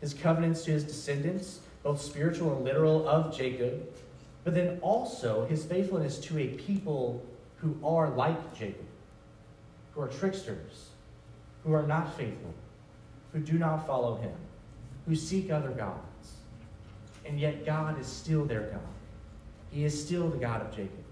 his 0.00 0.14
covenants 0.14 0.62
to 0.64 0.70
his 0.70 0.84
descendants, 0.84 1.60
both 1.82 2.00
spiritual 2.00 2.54
and 2.56 2.64
literal, 2.64 3.08
of 3.08 3.36
Jacob, 3.36 3.88
but 4.44 4.54
then 4.54 4.78
also 4.82 5.46
his 5.46 5.64
faithfulness 5.64 6.18
to 6.18 6.38
a 6.38 6.48
people 6.48 7.24
who 7.56 7.76
are 7.84 8.10
like 8.10 8.54
Jacob, 8.54 8.86
who 9.92 10.00
are 10.00 10.08
tricksters, 10.08 10.90
who 11.64 11.72
are 11.72 11.86
not 11.86 12.16
faithful, 12.16 12.54
who 13.32 13.40
do 13.40 13.54
not 13.54 13.86
follow 13.86 14.16
him, 14.16 14.32
who 15.06 15.14
seek 15.14 15.50
other 15.50 15.70
gods. 15.70 16.32
And 17.26 17.38
yet 17.38 17.64
God 17.64 18.00
is 18.00 18.06
still 18.06 18.44
their 18.44 18.62
God. 18.62 18.80
He 19.70 19.84
is 19.84 19.98
still 19.98 20.28
the 20.28 20.38
God 20.38 20.62
of 20.62 20.70
Jacob. 20.70 21.04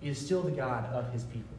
He 0.00 0.08
is 0.08 0.18
still 0.18 0.42
the 0.42 0.50
God 0.50 0.86
of 0.86 1.12
his 1.12 1.24
people. 1.24 1.56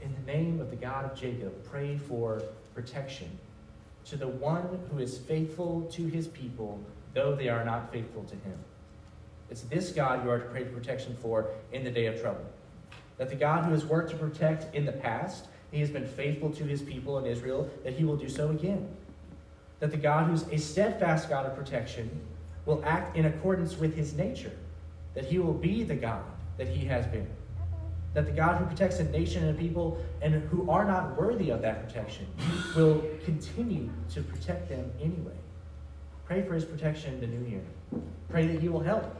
In 0.00 0.14
the 0.14 0.32
name 0.32 0.60
of 0.60 0.70
the 0.70 0.76
God 0.76 1.04
of 1.04 1.14
Jacob, 1.14 1.52
pray 1.64 1.98
for 1.98 2.42
protection 2.74 3.28
to 4.10 4.16
the 4.16 4.28
one 4.28 4.80
who 4.90 4.98
is 4.98 5.18
faithful 5.18 5.82
to 5.92 6.06
his 6.06 6.28
people, 6.28 6.80
though 7.14 7.34
they 7.34 7.48
are 7.48 7.64
not 7.64 7.92
faithful 7.92 8.24
to 8.24 8.34
him. 8.34 8.58
It's 9.48 9.62
this 9.62 9.90
God 9.90 10.24
you 10.24 10.30
are 10.30 10.38
to 10.38 10.44
pray 10.46 10.64
for 10.64 10.70
protection 10.70 11.16
for 11.20 11.48
in 11.72 11.82
the 11.82 11.90
day 11.90 12.06
of 12.06 12.20
trouble. 12.20 12.44
That 13.18 13.30
the 13.30 13.36
God 13.36 13.64
who 13.64 13.72
has 13.72 13.84
worked 13.84 14.10
to 14.10 14.16
protect 14.16 14.74
in 14.74 14.84
the 14.84 14.92
past, 14.92 15.46
he 15.70 15.80
has 15.80 15.90
been 15.90 16.06
faithful 16.06 16.50
to 16.50 16.64
his 16.64 16.82
people 16.82 17.18
in 17.18 17.26
Israel, 17.26 17.70
that 17.84 17.94
he 17.94 18.04
will 18.04 18.16
do 18.16 18.28
so 18.28 18.50
again. 18.50 18.88
That 19.78 19.90
the 19.90 19.96
God 19.96 20.28
who's 20.28 20.42
a 20.48 20.58
steadfast 20.58 21.28
God 21.28 21.46
of 21.46 21.56
protection 21.56 22.10
will 22.66 22.82
act 22.84 23.16
in 23.16 23.26
accordance 23.26 23.76
with 23.76 23.94
his 23.94 24.14
nature 24.14 24.52
that 25.14 25.24
he 25.24 25.38
will 25.38 25.54
be 25.54 25.82
the 25.82 25.94
God 25.94 26.24
that 26.56 26.68
he 26.68 26.86
has 26.86 27.06
been. 27.06 27.28
That 28.14 28.26
the 28.26 28.32
God 28.32 28.58
who 28.58 28.64
protects 28.66 28.98
a 28.98 29.04
nation 29.04 29.44
and 29.44 29.56
a 29.56 29.60
people 29.60 30.02
and 30.20 30.34
who 30.48 30.68
are 30.68 30.84
not 30.84 31.16
worthy 31.16 31.50
of 31.50 31.62
that 31.62 31.86
protection 31.86 32.26
will 32.74 33.04
continue 33.24 33.88
to 34.10 34.22
protect 34.22 34.68
them 34.68 34.90
anyway. 35.00 35.36
Pray 36.24 36.42
for 36.42 36.54
his 36.54 36.64
protection 36.64 37.14
in 37.14 37.20
the 37.20 37.26
new 37.26 37.48
year. 37.48 37.62
Pray 38.28 38.46
that 38.46 38.60
he 38.60 38.68
will 38.68 38.80
help. 38.80 39.16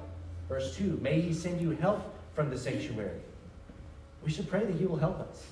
Verse 0.48 0.76
2 0.76 0.98
May 1.02 1.20
he 1.20 1.32
send 1.32 1.60
you 1.60 1.70
help 1.70 2.02
from 2.34 2.50
the 2.50 2.58
sanctuary. 2.58 3.20
We 4.24 4.30
should 4.30 4.48
pray 4.48 4.64
that 4.64 4.76
he 4.76 4.86
will 4.86 4.96
help 4.96 5.20
us. 5.20 5.46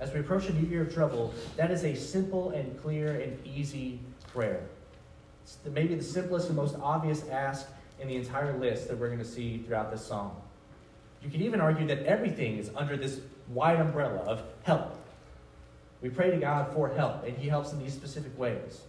As 0.00 0.12
we 0.12 0.20
approach 0.20 0.48
a 0.48 0.52
new 0.52 0.68
year 0.68 0.82
of 0.82 0.92
trouble, 0.92 1.32
that 1.56 1.70
is 1.70 1.84
a 1.84 1.94
simple 1.94 2.50
and 2.50 2.80
clear 2.82 3.20
and 3.20 3.38
easy 3.46 4.00
prayer. 4.32 4.62
It's 5.44 5.58
maybe 5.70 5.94
the 5.94 6.02
simplest 6.02 6.48
and 6.48 6.56
most 6.56 6.76
obvious 6.82 7.28
ask 7.28 7.68
in 8.00 8.08
the 8.08 8.16
entire 8.16 8.56
list 8.58 8.88
that 8.88 8.98
we're 8.98 9.08
going 9.08 9.18
to 9.18 9.24
see 9.24 9.58
throughout 9.58 9.90
this 9.90 10.04
song. 10.04 10.40
You 11.22 11.30
could 11.30 11.40
even 11.40 11.60
argue 11.60 11.86
that 11.86 12.04
everything 12.04 12.58
is 12.58 12.70
under 12.74 12.96
this 12.96 13.20
wide 13.48 13.80
umbrella 13.80 14.18
of 14.20 14.42
help. 14.64 14.98
We 16.00 16.08
pray 16.08 16.30
to 16.30 16.36
God 16.36 16.72
for 16.72 16.88
help, 16.88 17.24
and 17.24 17.36
He 17.36 17.48
helps 17.48 17.72
in 17.72 17.78
these 17.78 17.92
specific 17.92 18.36
ways. 18.36 18.80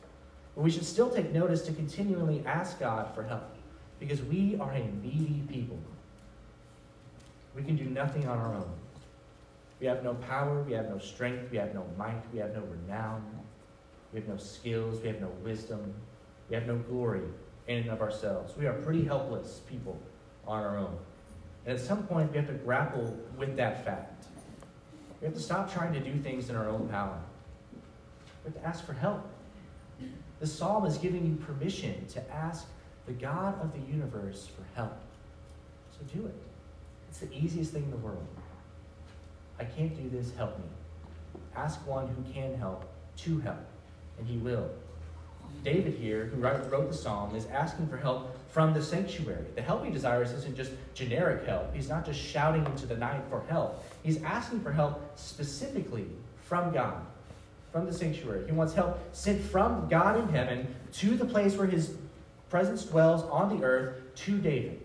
But 0.55 0.63
we 0.63 0.71
should 0.71 0.85
still 0.85 1.09
take 1.09 1.31
notice 1.31 1.61
to 1.63 1.73
continually 1.73 2.43
ask 2.45 2.79
God 2.79 3.13
for 3.13 3.23
help, 3.23 3.55
because 3.99 4.21
we 4.23 4.57
are 4.59 4.71
a 4.71 4.85
needy 5.03 5.43
people. 5.47 5.79
We 7.55 7.63
can 7.63 7.75
do 7.75 7.85
nothing 7.85 8.27
on 8.27 8.39
our 8.39 8.55
own. 8.55 8.71
We 9.79 9.85
have 9.87 10.03
no 10.03 10.15
power, 10.15 10.63
we 10.63 10.73
have 10.73 10.89
no 10.89 10.97
strength, 10.97 11.51
we 11.51 11.57
have 11.57 11.75
no 11.75 11.85
might, 11.97 12.21
we 12.31 12.39
have 12.39 12.55
no 12.55 12.61
renown, 12.61 13.23
we 14.11 14.19
have 14.19 14.29
no 14.29 14.37
skills, 14.37 15.01
we 15.01 15.07
have 15.07 15.21
no 15.21 15.29
wisdom, 15.43 15.93
we 16.49 16.55
have 16.55 16.65
no 16.65 16.77
glory 16.77 17.23
in 17.67 17.79
and 17.79 17.89
of 17.89 18.01
ourselves. 18.01 18.55
We 18.57 18.65
are 18.65 18.73
pretty 18.73 19.03
helpless 19.03 19.61
people 19.69 19.99
on 20.47 20.63
our 20.63 20.77
own. 20.77 20.97
And 21.65 21.77
at 21.77 21.83
some 21.83 22.03
point, 22.03 22.31
we 22.31 22.37
have 22.37 22.47
to 22.47 22.53
grapple 22.53 23.17
with 23.37 23.55
that 23.57 23.85
fact. 23.85 24.25
We 25.21 25.25
have 25.25 25.35
to 25.35 25.41
stop 25.41 25.71
trying 25.71 25.93
to 25.93 25.99
do 25.99 26.17
things 26.19 26.49
in 26.49 26.55
our 26.55 26.67
own 26.67 26.89
power. 26.89 27.17
We 28.43 28.51
have 28.51 28.61
to 28.61 28.67
ask 28.67 28.85
for 28.85 28.93
help. 28.93 29.25
The 30.39 30.47
psalm 30.47 30.85
is 30.85 30.97
giving 30.97 31.25
you 31.25 31.35
permission 31.35 32.05
to 32.07 32.33
ask 32.33 32.65
the 33.05 33.13
God 33.13 33.61
of 33.61 33.71
the 33.71 33.79
universe 33.91 34.49
for 34.53 34.63
help. 34.75 34.97
So 35.91 36.19
do 36.19 36.25
it. 36.25 36.35
It's 37.09 37.19
the 37.19 37.31
easiest 37.33 37.71
thing 37.71 37.83
in 37.83 37.91
the 37.91 37.97
world. 37.97 38.25
I 39.59 39.63
can't 39.63 39.95
do 39.95 40.09
this, 40.09 40.35
help 40.35 40.57
me. 40.57 40.65
Ask 41.55 41.85
one 41.87 42.07
who 42.07 42.33
can 42.33 42.55
help 42.55 42.91
to 43.17 43.39
help, 43.39 43.65
and 44.17 44.27
he 44.27 44.37
will. 44.37 44.69
David 45.63 45.93
here, 45.93 46.25
who 46.25 46.41
wrote 46.41 46.89
the 46.89 46.97
psalm, 46.97 47.35
is 47.35 47.45
asking 47.45 47.87
for 47.87 47.97
help 47.97 48.35
from 48.53 48.71
the 48.71 48.81
sanctuary. 48.81 49.45
The 49.55 49.63
help 49.63 49.83
he 49.83 49.89
desires 49.89 50.31
isn't 50.31 50.55
just 50.55 50.71
generic 50.93 51.47
help. 51.47 51.73
He's 51.73 51.89
not 51.89 52.05
just 52.05 52.19
shouting 52.19 52.63
into 52.67 52.85
the 52.85 52.95
night 52.95 53.23
for 53.27 53.43
help. 53.49 53.83
He's 54.03 54.21
asking 54.21 54.61
for 54.61 54.71
help 54.71 55.17
specifically 55.17 56.05
from 56.43 56.71
God, 56.71 57.03
from 57.71 57.87
the 57.87 57.93
sanctuary. 57.93 58.45
He 58.45 58.51
wants 58.51 58.75
help 58.75 58.99
sent 59.11 59.41
from 59.41 59.89
God 59.89 60.19
in 60.19 60.29
heaven 60.29 60.67
to 60.93 61.17
the 61.17 61.25
place 61.25 61.57
where 61.57 61.65
his 61.65 61.95
presence 62.51 62.85
dwells 62.85 63.23
on 63.23 63.57
the 63.57 63.65
earth 63.65 63.95
to 64.17 64.37
David. 64.37 64.79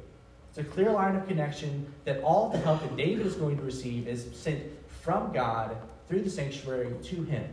It's 0.48 0.58
a 0.58 0.64
clear 0.64 0.90
line 0.90 1.14
of 1.14 1.28
connection 1.28 1.92
that 2.06 2.22
all 2.22 2.48
the 2.48 2.58
help 2.58 2.80
that 2.80 2.96
David 2.96 3.26
is 3.26 3.34
going 3.34 3.58
to 3.58 3.62
receive 3.62 4.08
is 4.08 4.28
sent 4.32 4.62
from 5.02 5.30
God 5.30 5.76
through 6.08 6.22
the 6.22 6.30
sanctuary 6.30 6.90
to 7.02 7.22
him. 7.24 7.44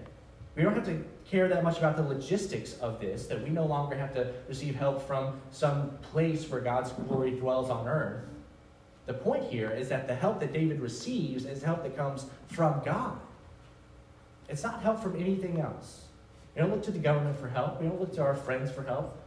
We 0.56 0.64
don't 0.64 0.76
have 0.76 0.86
to 0.86 1.04
care 1.30 1.48
that 1.48 1.64
much 1.64 1.80
about 1.80 1.98
the 1.98 2.04
logistics 2.04 2.78
of 2.78 3.00
this, 3.00 3.28
that 3.28 3.44
we 3.44 3.50
no 3.50 3.66
longer 3.66 3.96
have 3.96 4.14
to 4.14 4.32
receive 4.48 4.76
help 4.76 5.06
from 5.08 5.40
some 5.52 5.92
place 6.12 6.48
where 6.50 6.62
God's 6.62 6.92
glory 6.92 7.32
dwells 7.32 7.70
on 7.70 7.88
earth. 7.88 8.24
The 9.06 9.14
point 9.14 9.46
here 9.46 9.72
is 9.72 9.90
that 9.90 10.08
the 10.08 10.16
help 10.16 10.40
that 10.40 10.54
David 10.54 10.80
receives 10.80 11.46
is 11.46 11.62
help 11.64 11.84
that 11.84 11.96
comes 11.96 12.26
from 12.48 12.82
God. 12.84 13.20
It's 14.48 14.64
not 14.64 14.82
help 14.82 15.02
from 15.02 15.20
anything 15.20 15.60
else. 15.60 16.06
We 16.56 16.62
don't 16.62 16.72
look 16.72 16.84
to 16.84 16.92
the 16.92 17.00
government 17.00 17.38
for 17.38 17.48
help. 17.48 17.82
We 17.82 17.88
don't 17.88 18.00
look 18.00 18.14
to 18.16 18.22
our 18.22 18.36
friends 18.36 18.72
for 18.72 18.84
help. 18.84 19.18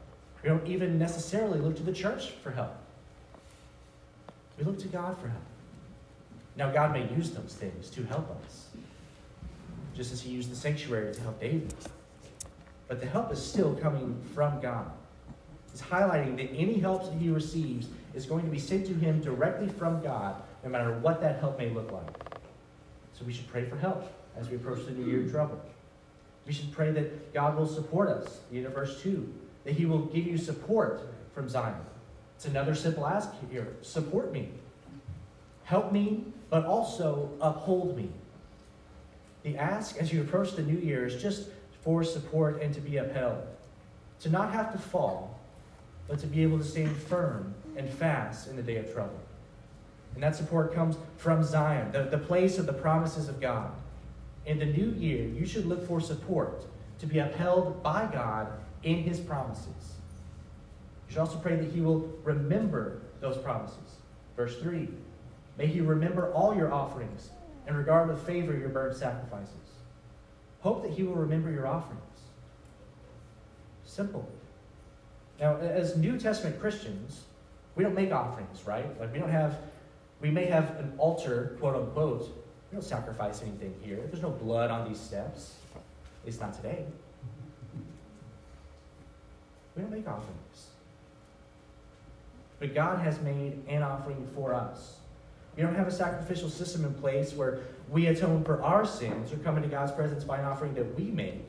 We 0.43 0.49
don't 0.49 0.67
even 0.67 0.99
necessarily 0.99 1.59
look 1.59 1.77
to 1.77 1.83
the 1.83 1.93
church 1.93 2.31
for 2.43 2.51
help. 2.51 2.77
We 4.57 4.65
look 4.65 4.79
to 4.81 4.89
God 4.89 5.19
for 5.21 5.29
help. 5.29 5.43
Now, 6.57 6.71
God 6.73 6.93
may 6.93 7.09
use 7.15 7.31
those 7.31 7.55
things 7.55 7.91
to 7.91 8.05
help 8.05 8.31
us 8.45 8.67
just 9.99 10.13
as 10.13 10.21
he 10.21 10.31
used 10.31 10.49
the 10.49 10.55
sanctuary 10.55 11.13
to 11.13 11.21
help 11.21 11.41
David. 11.41 11.75
But 12.87 13.01
the 13.01 13.07
help 13.07 13.33
is 13.33 13.45
still 13.45 13.75
coming 13.75 14.17
from 14.33 14.61
God. 14.61 14.89
He's 15.73 15.83
highlighting 15.83 16.37
that 16.37 16.55
any 16.55 16.79
help 16.79 17.05
that 17.05 17.21
he 17.21 17.31
receives 17.31 17.89
is 18.15 18.25
going 18.25 18.45
to 18.45 18.51
be 18.51 18.61
sent 18.61 18.87
to 18.87 18.95
him 18.95 19.21
directly 19.21 19.69
from 19.69 20.01
God, 20.01 20.41
no 20.63 20.71
matter 20.71 20.97
what 21.01 21.21
that 21.21 21.41
help 21.41 21.59
may 21.59 21.69
look 21.71 21.91
like. 21.91 22.09
So 23.13 23.25
we 23.27 23.33
should 23.33 23.49
pray 23.49 23.65
for 23.65 23.77
help 23.77 24.09
as 24.37 24.49
we 24.49 24.55
approach 24.55 24.87
the 24.87 24.93
new 24.93 25.05
year 25.05 25.25
of 25.25 25.33
trouble. 25.33 25.61
We 26.47 26.53
should 26.53 26.71
pray 26.71 26.93
that 26.93 27.35
God 27.35 27.57
will 27.57 27.67
support 27.67 28.09
us. 28.09 28.39
The 28.53 28.59
end 28.59 28.67
of 28.67 28.75
verse 28.75 29.03
2, 29.03 29.35
that 29.65 29.75
he 29.75 29.85
will 29.85 30.07
give 30.07 30.29
you 30.29 30.39
support 30.39 31.13
from 31.35 31.49
Zion. 31.49 31.75
It's 32.37 32.47
another 32.47 32.77
simple 32.77 33.05
ask 33.05 33.31
here 33.51 33.75
support 33.83 34.33
me. 34.33 34.51
Help 35.65 35.91
me, 35.91 36.25
but 36.51 36.65
also 36.65 37.31
uphold 37.41 37.97
me. 37.97 38.13
The 39.43 39.57
ask 39.57 39.97
as 39.99 40.13
you 40.13 40.21
approach 40.21 40.57
the 40.57 40.63
new 40.63 40.79
year 40.79 41.07
is 41.07 41.21
just 41.21 41.49
for 41.83 42.03
support 42.05 42.61
and 42.61 42.75
to 42.75 42.81
be 42.81 42.97
upheld. 42.97 43.47
To 44.21 44.31
not 44.31 44.53
have 44.53 44.73
to 44.73 44.79
fall, 44.79 45.39
but 46.09 46.19
to 46.21 46.27
be 46.27 46.43
able 46.43 46.59
to 46.59 46.65
stand 46.65 46.97
firm 46.97 47.55
and 47.77 47.89
fast 47.89 48.49
in 48.49 48.57
the 48.57 48.63
day 48.63 48.77
of 48.77 48.93
trouble. 48.93 49.21
And 50.15 50.23
that 50.23 50.35
support 50.35 50.75
comes 50.75 50.97
from 51.17 51.45
Zion, 51.45 51.93
the, 51.93 52.05
the 52.05 52.19
place 52.19 52.59
of 52.59 52.67
the 52.67 52.73
promises 52.73 53.29
of 53.29 53.41
God. 53.41 53.71
In 54.47 54.59
the 54.59 54.67
new 54.67 54.91
year, 54.93 55.27
you 55.29 55.47
should 55.47 55.67
look 55.67 55.87
for 55.87 56.01
support 56.01 56.65
to 56.99 57.07
be 57.07 57.19
upheld 57.19 57.83
by 57.83 58.09
God 58.13 58.49
in 58.83 59.03
his 59.03 59.21
promises. 59.21 59.67
You 61.07 61.13
should 61.13 61.21
also 61.21 61.39
pray 61.39 61.57
that 61.57 61.71
he 61.71 61.81
will 61.81 62.11
remember 62.25 63.01
those 63.21 63.37
promises. 63.39 63.97
Verse 64.37 64.59
3 64.59 64.89
May 65.57 65.67
he 65.67 65.81
remember 65.81 66.33
all 66.33 66.55
your 66.55 66.73
offerings 66.73 67.31
and 67.69 67.77
regard 67.77 68.09
with 68.09 68.27
favor 68.27 68.57
your 68.57 68.71
burnt 68.71 68.97
sacrifices. 68.97 69.55
Hope 70.61 70.83
that 70.83 70.91
he 70.91 71.03
will 71.05 71.15
remember 71.15 71.51
your 71.51 71.67
offerings. 71.67 72.03
Simple. 73.85 74.29
Now, 75.39 75.57
as 75.59 75.97
New 75.97 76.19
Testament 76.19 76.59
Christians, 76.59 77.25
we 77.77 77.85
don't 77.85 77.95
make 77.95 78.11
offerings, 78.11 78.67
right? 78.67 78.99
Like 78.99 79.13
we 79.13 79.19
don't 79.19 79.31
have, 79.31 79.59
we 80.21 80.31
may 80.31 80.47
have 80.47 80.71
an 80.79 80.95
altar, 80.99 81.57
quote 81.61 81.77
unquote. 81.77 82.23
We 82.23 82.77
don't 82.77 82.83
sacrifice 82.83 83.43
anything 83.43 83.75
here. 83.83 84.01
There's 84.11 84.23
no 84.23 84.31
blood 84.31 84.71
on 84.71 84.89
these 84.89 84.99
steps. 84.99 85.55
At 85.75 86.27
least 86.27 86.41
not 86.41 86.55
today. 86.55 86.85
We 89.77 89.83
don't 89.83 89.93
make 89.93 90.09
offerings. 90.09 90.69
But 92.59 92.75
God 92.75 92.99
has 92.99 93.21
made 93.21 93.63
an 93.69 93.83
offering 93.83 94.27
for 94.35 94.55
us. 94.55 94.97
We 95.59 95.65
don't 95.65 95.75
have 95.75 95.89
a 95.89 95.93
sacrificial 95.93 96.49
system 96.49 96.85
in 96.85 96.95
place 96.95 97.33
where 97.33 97.59
we 97.91 98.07
atone 98.07 98.45
for 98.45 98.63
our 98.63 98.87
sins 98.87 99.33
or 99.33 99.39
come 99.39 99.57
into 99.57 99.69
God's 99.69 99.91
presence 99.91 100.23
by 100.23 100.39
an 100.39 100.45
offering 100.45 100.73
that 100.75 100.97
we 100.97 101.07
make. 101.11 101.43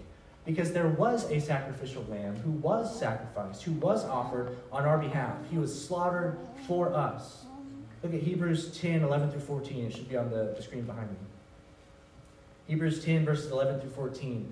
Because 0.48 0.74
there 0.74 0.88
was 0.88 1.30
a 1.30 1.40
sacrificial 1.40 2.04
lamb 2.10 2.36
who 2.38 2.50
was 2.50 3.00
sacrificed, 3.00 3.62
who 3.62 3.74
was 3.74 4.04
offered 4.06 4.58
on 4.72 4.86
our 4.86 4.98
behalf. 4.98 5.36
He 5.52 5.60
was 5.60 5.86
slaughtered 5.86 6.40
for 6.66 6.92
us. 6.92 7.46
Look 8.02 8.16
at 8.16 8.22
Hebrews 8.22 8.76
10 8.80 9.04
11 9.04 9.30
through 9.30 9.42
14. 9.42 9.86
It 9.86 9.94
should 9.94 10.10
be 10.10 10.18
on 10.18 10.32
the, 10.32 10.56
the 10.58 10.64
screen 10.64 10.86
behind 10.86 11.12
me. 11.12 11.18
Hebrews 12.66 13.06
10, 13.06 13.26
verses 13.26 13.52
11 13.52 13.82
through 13.82 13.92
14. 13.92 14.52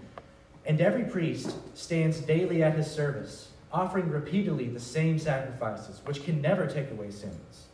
And 0.68 0.80
every 0.80 1.06
priest 1.06 1.56
stands 1.76 2.20
daily 2.20 2.62
at 2.62 2.76
his 2.76 2.92
service, 2.92 3.50
offering 3.72 4.12
repeatedly 4.12 4.68
the 4.68 4.80
same 4.80 5.18
sacrifices, 5.18 6.02
which 6.06 6.24
can 6.24 6.42
never 6.44 6.68
take 6.68 6.92
away 6.92 7.10
sins. 7.10 7.67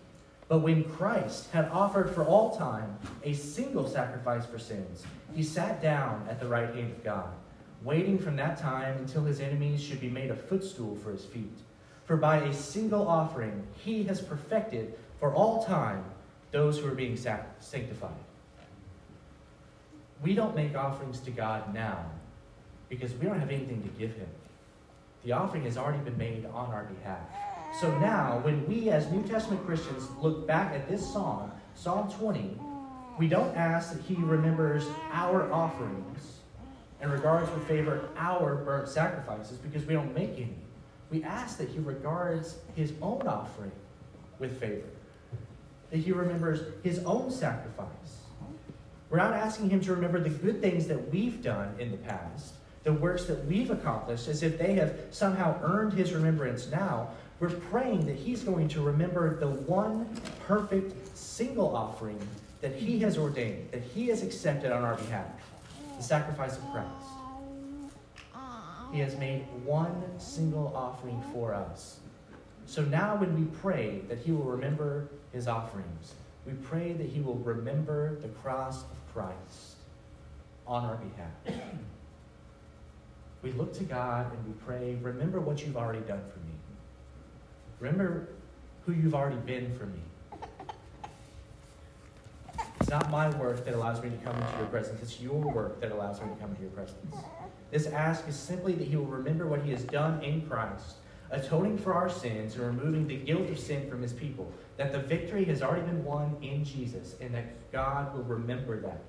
But 0.48 0.60
when 0.60 0.84
Christ 0.84 1.50
had 1.52 1.70
offered 1.70 2.14
for 2.14 2.24
all 2.24 2.56
time 2.58 2.98
a 3.24 3.34
single 3.34 3.88
sacrifice 3.88 4.46
for 4.46 4.60
sins, 4.60 5.04
he 5.34 5.44
sat 5.44 5.82
down 5.82 6.28
at 6.30 6.40
the 6.40 6.48
right 6.48 6.74
hand 6.76 6.92
of 6.92 7.04
God, 7.04 7.30
waiting 7.84 8.20
from 8.20 8.36
that 8.36 8.58
time 8.58 8.98
until 8.98 9.24
his 9.24 9.40
enemies 9.40 9.82
should 9.82 10.02
be 10.02 10.10
made 10.10 10.32
a 10.32 10.36
footstool 10.36 10.96
for 10.98 11.12
his 11.12 11.26
feet. 11.26 11.58
For 12.06 12.18
by 12.18 12.38
a 12.38 12.54
single 12.54 13.08
offering, 13.08 13.66
he 13.84 14.04
has 14.04 14.22
perfected 14.22 14.94
for 15.20 15.34
all 15.34 15.64
time 15.64 16.04
those 16.52 16.78
who 16.78 16.88
are 16.88 16.96
being 16.96 17.18
sanctified. 17.18 18.12
We 20.22 20.36
don't 20.36 20.56
make 20.56 20.76
offerings 20.76 21.20
to 21.22 21.32
God 21.32 21.74
now 21.74 22.06
because 22.90 23.14
we 23.14 23.26
don't 23.26 23.40
have 23.40 23.50
anything 23.50 23.82
to 23.84 23.90
give 23.90 24.14
him. 24.16 24.28
The 25.24 25.32
offering 25.32 25.64
has 25.64 25.78
already 25.78 26.04
been 26.04 26.18
made 26.18 26.46
on 26.46 26.70
our 26.72 26.84
behalf. 26.84 27.22
So 27.80 27.98
now, 27.98 28.40
when 28.44 28.68
we 28.68 28.90
as 28.92 29.12
New 29.12 29.24
Testament 29.24 29.66
Christians 29.66 30.08
look 30.22 30.46
back 30.46 30.74
at 30.74 30.88
this 30.88 31.02
psalm, 31.02 31.52
Psalm 31.74 32.12
20, 32.12 32.56
we 33.18 33.28
don't 33.28 33.56
ask 33.58 33.94
that 33.94 34.02
he 34.04 34.14
remembers 34.16 34.86
our 35.12 35.52
offerings 35.52 36.38
and 37.02 37.12
regards 37.12 37.52
with 37.52 37.68
favor 37.68 38.10
our 38.16 38.56
burnt 38.58 38.88
sacrifices 38.88 39.58
because 39.58 39.86
we 39.86 39.96
don't 39.96 40.14
make 40.14 40.34
any. 40.38 40.56
We 41.10 41.24
ask 41.24 41.58
that 41.58 41.68
he 41.68 41.80
regards 41.80 42.58
his 42.76 42.94
own 43.02 43.28
offering 43.28 43.72
with 44.38 44.60
favor, 44.60 44.88
that 45.90 45.98
he 45.98 46.12
remembers 46.12 46.62
his 46.84 47.00
own 47.00 47.32
sacrifice. 47.32 47.88
We're 49.10 49.18
not 49.18 49.34
asking 49.34 49.72
him 49.72 49.82
to 49.82 49.94
remember 49.94 50.20
the 50.20 50.30
good 50.30 50.62
things 50.62 50.88
that 50.88 51.12
we've 51.12 51.42
done 51.42 51.76
in 51.80 51.92
the 51.92 51.98
past, 51.98 52.54
the 52.84 52.94
works 52.94 53.26
that 53.26 53.46
we've 53.46 53.72
accomplished, 53.72 54.28
as 54.28 54.44
if 54.44 54.58
they 54.58 54.74
have 54.76 54.96
somehow 55.12 55.60
earned 55.64 55.94
his 55.94 56.14
remembrance 56.14 56.70
now, 56.70 57.10
we're 57.44 57.50
praying 57.50 58.06
that 58.06 58.16
He's 58.16 58.42
going 58.42 58.70
to 58.70 58.82
remember 58.82 59.38
the 59.38 59.50
one 59.50 60.08
perfect 60.48 61.18
single 61.18 61.76
offering 61.76 62.18
that 62.62 62.74
He 62.74 63.00
has 63.00 63.18
ordained, 63.18 63.70
that 63.72 63.82
He 63.82 64.08
has 64.08 64.24
accepted 64.24 64.72
on 64.72 64.82
our 64.82 64.96
behalf 64.96 65.26
the 65.98 66.02
sacrifice 66.02 66.56
of 66.56 66.64
Christ. 66.72 66.88
He 68.94 69.00
has 69.00 69.18
made 69.18 69.42
one 69.66 70.04
single 70.20 70.72
offering 70.74 71.22
for 71.34 71.54
us. 71.54 72.00
So 72.66 72.82
now, 72.84 73.18
when 73.18 73.38
we 73.38 73.46
pray 73.58 74.02
that 74.08 74.20
He 74.20 74.32
will 74.32 74.46
remember 74.46 75.10
His 75.34 75.50
offerings, 75.50 76.14
we 76.46 76.54
pray 76.54 76.94
that 76.94 77.10
He 77.10 77.20
will 77.20 77.40
remember 77.40 78.16
the 78.22 78.30
cross 78.30 78.84
of 78.84 79.14
Christ 79.14 79.76
on 80.66 80.86
our 80.86 80.96
behalf. 80.96 81.60
We 83.42 83.52
look 83.52 83.74
to 83.74 83.84
God 83.84 84.32
and 84.32 84.48
we 84.48 84.54
pray, 84.66 84.98
Remember 85.02 85.42
what 85.42 85.66
you've 85.66 85.76
already 85.76 86.00
done 86.00 86.22
for 86.32 86.40
me. 86.40 86.54
Remember 87.84 88.30
who 88.86 88.94
you've 88.94 89.14
already 89.14 89.36
been 89.36 89.78
for 89.78 89.86
me. 89.88 90.00
It's 92.80 92.90
not 92.90 93.12
my 93.12 93.30
work 93.38 93.66
that 93.66 93.74
allows 93.74 94.02
me 94.02 94.10
to 94.10 94.16
come 94.18 94.38
into 94.38 94.58
your 94.58 94.68
presence. 94.68 95.02
It's 95.02 95.20
your 95.20 95.42
work 95.52 95.82
that 95.82 95.92
allows 95.92 96.22
me 96.22 96.30
to 96.30 96.36
come 96.36 96.52
into 96.52 96.62
your 96.62 96.72
presence. 96.72 97.14
This 97.72 97.88
ask 97.88 98.26
is 98.26 98.38
simply 98.38 98.74
that 98.76 98.88
he 98.88 98.96
will 98.96 99.08
remember 99.08 99.48
what 99.48 99.64
he 99.64 99.72
has 99.72 99.84
done 99.84 100.24
in 100.24 100.48
Christ, 100.48 100.96
atoning 101.30 101.78
for 101.78 101.94
our 101.94 102.10
sins 102.10 102.56
and 102.56 102.64
removing 102.66 103.06
the 103.06 103.18
guilt 103.18 103.50
of 103.50 103.60
sin 103.60 103.90
from 103.90 104.02
his 104.02 104.14
people. 104.14 104.50
That 104.78 104.94
the 104.94 105.00
victory 105.00 105.44
has 105.46 105.62
already 105.62 105.86
been 105.86 106.06
won 106.06 106.38
in 106.42 106.64
Jesus, 106.64 107.18
and 107.20 107.36
that 107.36 107.70
God 107.74 108.16
will 108.16 108.24
remember 108.24 108.80
that. 108.80 109.04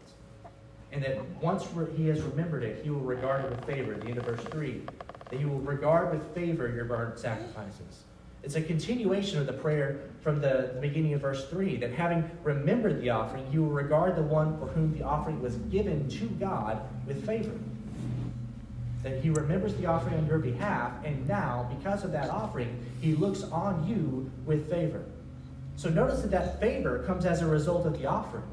And 0.91 1.01
that 1.05 1.25
once 1.41 1.65
he 1.97 2.09
has 2.09 2.23
remembered 2.23 2.65
it, 2.65 2.83
he 2.83 2.91
will 2.91 2.99
regard 2.99 3.45
it 3.45 3.51
with 3.53 3.65
favor. 3.67 3.95
The 3.95 4.07
end 4.09 4.19
of 4.19 4.25
verse 4.25 4.43
3, 4.47 4.83
that 5.31 5.39
he 5.39 5.45
will 5.45 5.61
regard 5.61 6.11
with 6.11 6.35
favor 6.35 6.69
your 6.69 6.87
burnt 6.87 7.21
sacrifices. 7.21 8.03
It's 8.45 8.57
a 8.57 8.61
continuation 8.61 9.39
of 9.39 9.47
the 9.47 9.55
prayer 9.55 10.01
from 10.21 10.43
the 10.43 10.77
beginning 10.83 11.15
of 11.15 11.23
verse 11.23 11.49
3 11.49 11.79
that 11.79 11.93
having 11.93 12.31
remembered 12.43 13.01
the 13.01 13.09
offering, 13.09 13.51
you 13.51 13.63
will 13.63 13.71
regard 13.71 14.17
the 14.17 14.23
one 14.23 14.59
for 14.59 14.67
whom 14.67 14.93
the 14.97 15.03
offering 15.03 15.41
was 15.41 15.57
given 15.57 16.11
to 16.11 16.27
God 16.39 16.83
with 17.07 17.25
favor. 17.25 17.59
That 19.03 19.23
he 19.23 19.31
remembers 19.31 19.75
the 19.77 19.87
offering 19.87 20.19
on 20.19 20.27
your 20.27 20.39
behalf, 20.39 20.93
and 21.05 21.27
now, 21.27 21.71
because 21.79 22.05
of 22.05 22.13
that 22.13 22.29
offering, 22.29 22.85
he 23.01 23.15
looks 23.15 23.45
on 23.45 23.87
you 23.89 24.31
with 24.45 24.69
favor. 24.69 25.03
So 25.77 25.89
notice 25.89 26.21
that 26.21 26.31
that 26.31 26.61
favor 26.61 27.03
comes 27.07 27.25
as 27.25 27.41
a 27.41 27.47
result 27.47 27.87
of 27.87 27.99
the 27.99 28.05
offering. 28.05 28.45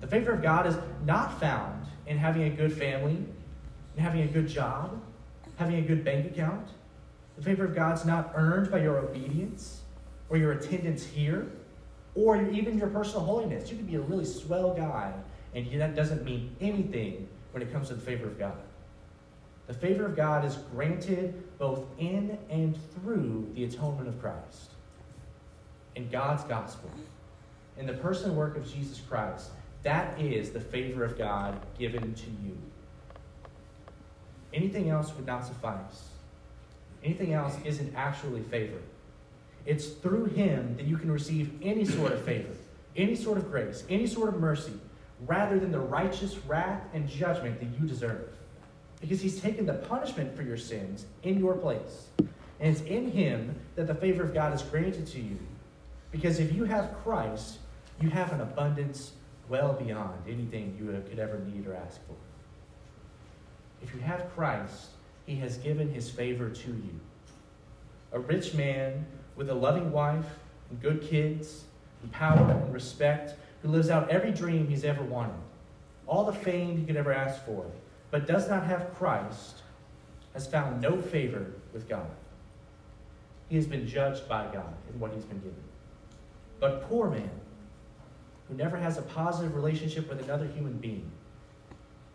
The 0.00 0.06
favor 0.06 0.32
of 0.32 0.42
God 0.42 0.66
is 0.68 0.76
not 1.04 1.40
found 1.40 1.84
in 2.06 2.16
having 2.16 2.44
a 2.44 2.50
good 2.50 2.72
family, 2.72 3.18
in 3.96 4.02
having 4.02 4.22
a 4.22 4.28
good 4.28 4.46
job, 4.46 5.00
having 5.56 5.76
a 5.76 5.82
good 5.82 6.04
bank 6.04 6.26
account. 6.26 6.68
The 7.36 7.42
favor 7.42 7.64
of 7.64 7.74
God's 7.74 8.04
not 8.04 8.32
earned 8.34 8.70
by 8.70 8.82
your 8.82 8.98
obedience 8.98 9.82
or 10.28 10.36
your 10.36 10.52
attendance 10.52 11.04
here 11.04 11.46
or 12.14 12.40
even 12.50 12.78
your 12.78 12.88
personal 12.88 13.24
holiness. 13.24 13.70
You 13.70 13.76
can 13.76 13.86
be 13.86 13.96
a 13.96 14.00
really 14.00 14.24
swell 14.24 14.74
guy, 14.74 15.12
and 15.54 15.80
that 15.80 15.94
doesn't 15.94 16.24
mean 16.24 16.56
anything 16.60 17.28
when 17.52 17.62
it 17.62 17.70
comes 17.72 17.88
to 17.88 17.94
the 17.94 18.00
favor 18.00 18.26
of 18.26 18.38
God. 18.38 18.56
The 19.66 19.74
favor 19.74 20.06
of 20.06 20.16
God 20.16 20.44
is 20.44 20.56
granted 20.72 21.58
both 21.58 21.84
in 21.98 22.38
and 22.48 22.78
through 22.94 23.50
the 23.54 23.64
atonement 23.64 24.08
of 24.08 24.20
Christ. 24.20 24.70
In 25.94 26.08
God's 26.08 26.44
gospel, 26.44 26.90
in 27.76 27.86
the 27.86 27.94
person 27.94 28.30
and 28.30 28.38
work 28.38 28.56
of 28.56 28.70
Jesus 28.72 29.00
Christ, 29.00 29.50
that 29.82 30.18
is 30.20 30.50
the 30.50 30.60
favor 30.60 31.04
of 31.04 31.18
God 31.18 31.60
given 31.78 32.14
to 32.14 32.30
you. 32.44 32.56
Anything 34.54 34.88
else 34.88 35.12
would 35.16 35.26
not 35.26 35.44
suffice. 35.44 36.08
Anything 37.06 37.34
else 37.34 37.56
isn't 37.64 37.94
actually 37.94 38.42
favor. 38.42 38.80
It's 39.64 39.86
through 39.86 40.24
Him 40.24 40.76
that 40.76 40.86
you 40.86 40.96
can 40.96 41.10
receive 41.10 41.52
any 41.62 41.84
sort 41.84 42.10
of 42.10 42.20
favor, 42.22 42.52
any 42.96 43.14
sort 43.14 43.38
of 43.38 43.48
grace, 43.48 43.84
any 43.88 44.08
sort 44.08 44.28
of 44.28 44.40
mercy, 44.40 44.72
rather 45.24 45.60
than 45.60 45.70
the 45.70 45.78
righteous 45.78 46.36
wrath 46.48 46.82
and 46.92 47.08
judgment 47.08 47.60
that 47.60 47.68
you 47.80 47.86
deserve. 47.86 48.28
Because 49.00 49.20
He's 49.20 49.40
taken 49.40 49.66
the 49.66 49.74
punishment 49.74 50.34
for 50.36 50.42
your 50.42 50.56
sins 50.56 51.06
in 51.22 51.38
your 51.38 51.54
place. 51.54 52.08
And 52.18 52.74
it's 52.74 52.80
in 52.80 53.12
Him 53.12 53.54
that 53.76 53.86
the 53.86 53.94
favor 53.94 54.24
of 54.24 54.34
God 54.34 54.52
is 54.52 54.62
granted 54.62 55.06
to 55.08 55.20
you. 55.20 55.38
Because 56.10 56.40
if 56.40 56.52
you 56.52 56.64
have 56.64 56.92
Christ, 57.04 57.58
you 58.00 58.10
have 58.10 58.32
an 58.32 58.40
abundance 58.40 59.12
well 59.48 59.74
beyond 59.74 60.18
anything 60.26 60.76
you 60.76 60.86
could 61.08 61.20
ever 61.20 61.38
need 61.38 61.68
or 61.68 61.76
ask 61.76 62.04
for. 62.08 62.16
If 63.80 63.94
you 63.94 64.00
have 64.00 64.28
Christ, 64.34 64.88
he 65.26 65.36
has 65.36 65.58
given 65.58 65.92
his 65.92 66.08
favor 66.08 66.48
to 66.48 66.68
you. 66.68 67.00
A 68.12 68.18
rich 68.18 68.54
man 68.54 69.04
with 69.34 69.50
a 69.50 69.54
loving 69.54 69.92
wife 69.92 70.26
and 70.70 70.80
good 70.80 71.02
kids 71.02 71.64
and 72.02 72.10
power 72.12 72.50
and 72.50 72.72
respect 72.72 73.34
who 73.62 73.68
lives 73.68 73.90
out 73.90 74.08
every 74.08 74.30
dream 74.30 74.68
he's 74.68 74.84
ever 74.84 75.02
wanted, 75.02 75.34
all 76.06 76.24
the 76.24 76.32
fame 76.32 76.78
he 76.78 76.84
could 76.84 76.96
ever 76.96 77.12
ask 77.12 77.44
for, 77.44 77.66
but 78.10 78.26
does 78.26 78.48
not 78.48 78.64
have 78.64 78.94
Christ, 78.94 79.62
has 80.32 80.46
found 80.46 80.80
no 80.80 81.00
favor 81.00 81.46
with 81.72 81.88
God. 81.88 82.08
He 83.48 83.56
has 83.56 83.66
been 83.66 83.86
judged 83.86 84.28
by 84.28 84.44
God 84.52 84.72
in 84.92 85.00
what 85.00 85.12
he's 85.12 85.24
been 85.24 85.38
given. 85.38 85.62
But 86.60 86.88
poor 86.88 87.10
man, 87.10 87.30
who 88.48 88.54
never 88.54 88.76
has 88.76 88.98
a 88.98 89.02
positive 89.02 89.54
relationship 89.54 90.08
with 90.08 90.22
another 90.22 90.46
human 90.46 90.74
being, 90.74 91.10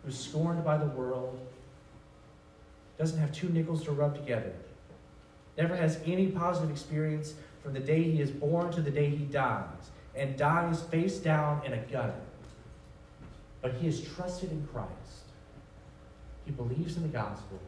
who's 0.04 0.18
scorned 0.18 0.64
by 0.64 0.78
the 0.78 0.86
world, 0.86 1.38
doesn't 2.98 3.18
have 3.18 3.32
two 3.32 3.48
nickels 3.48 3.84
to 3.84 3.92
rub 3.92 4.14
together, 4.14 4.52
never 5.56 5.76
has 5.76 5.98
any 6.04 6.28
positive 6.28 6.70
experience 6.70 7.34
from 7.62 7.72
the 7.72 7.80
day 7.80 8.02
he 8.02 8.20
is 8.20 8.30
born 8.30 8.72
to 8.72 8.82
the 8.82 8.90
day 8.90 9.08
he 9.08 9.24
dies, 9.24 9.90
and 10.14 10.36
dies 10.36 10.82
face 10.82 11.18
down 11.18 11.64
in 11.64 11.72
a 11.72 11.78
gutter. 11.78 12.20
But 13.60 13.74
he 13.74 13.86
has 13.86 14.00
trusted 14.00 14.50
in 14.50 14.66
Christ. 14.72 14.90
He 16.44 16.50
believes 16.50 16.96
in 16.96 17.02
the 17.02 17.08
gospel. 17.08 17.60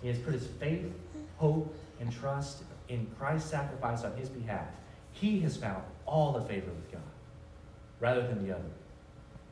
He 0.00 0.08
has 0.08 0.18
put 0.18 0.34
his 0.34 0.46
faith, 0.46 0.92
hope, 1.36 1.74
and 2.00 2.12
trust 2.12 2.64
in 2.88 3.06
Christ's 3.18 3.50
sacrifice 3.50 4.02
on 4.02 4.16
his 4.16 4.28
behalf. 4.28 4.66
He 5.12 5.38
has 5.40 5.56
found 5.56 5.84
all 6.04 6.32
the 6.32 6.42
favor 6.42 6.70
with 6.70 6.90
God 6.90 7.00
rather 8.00 8.26
than 8.26 8.44
the 8.44 8.52
other. 8.52 8.70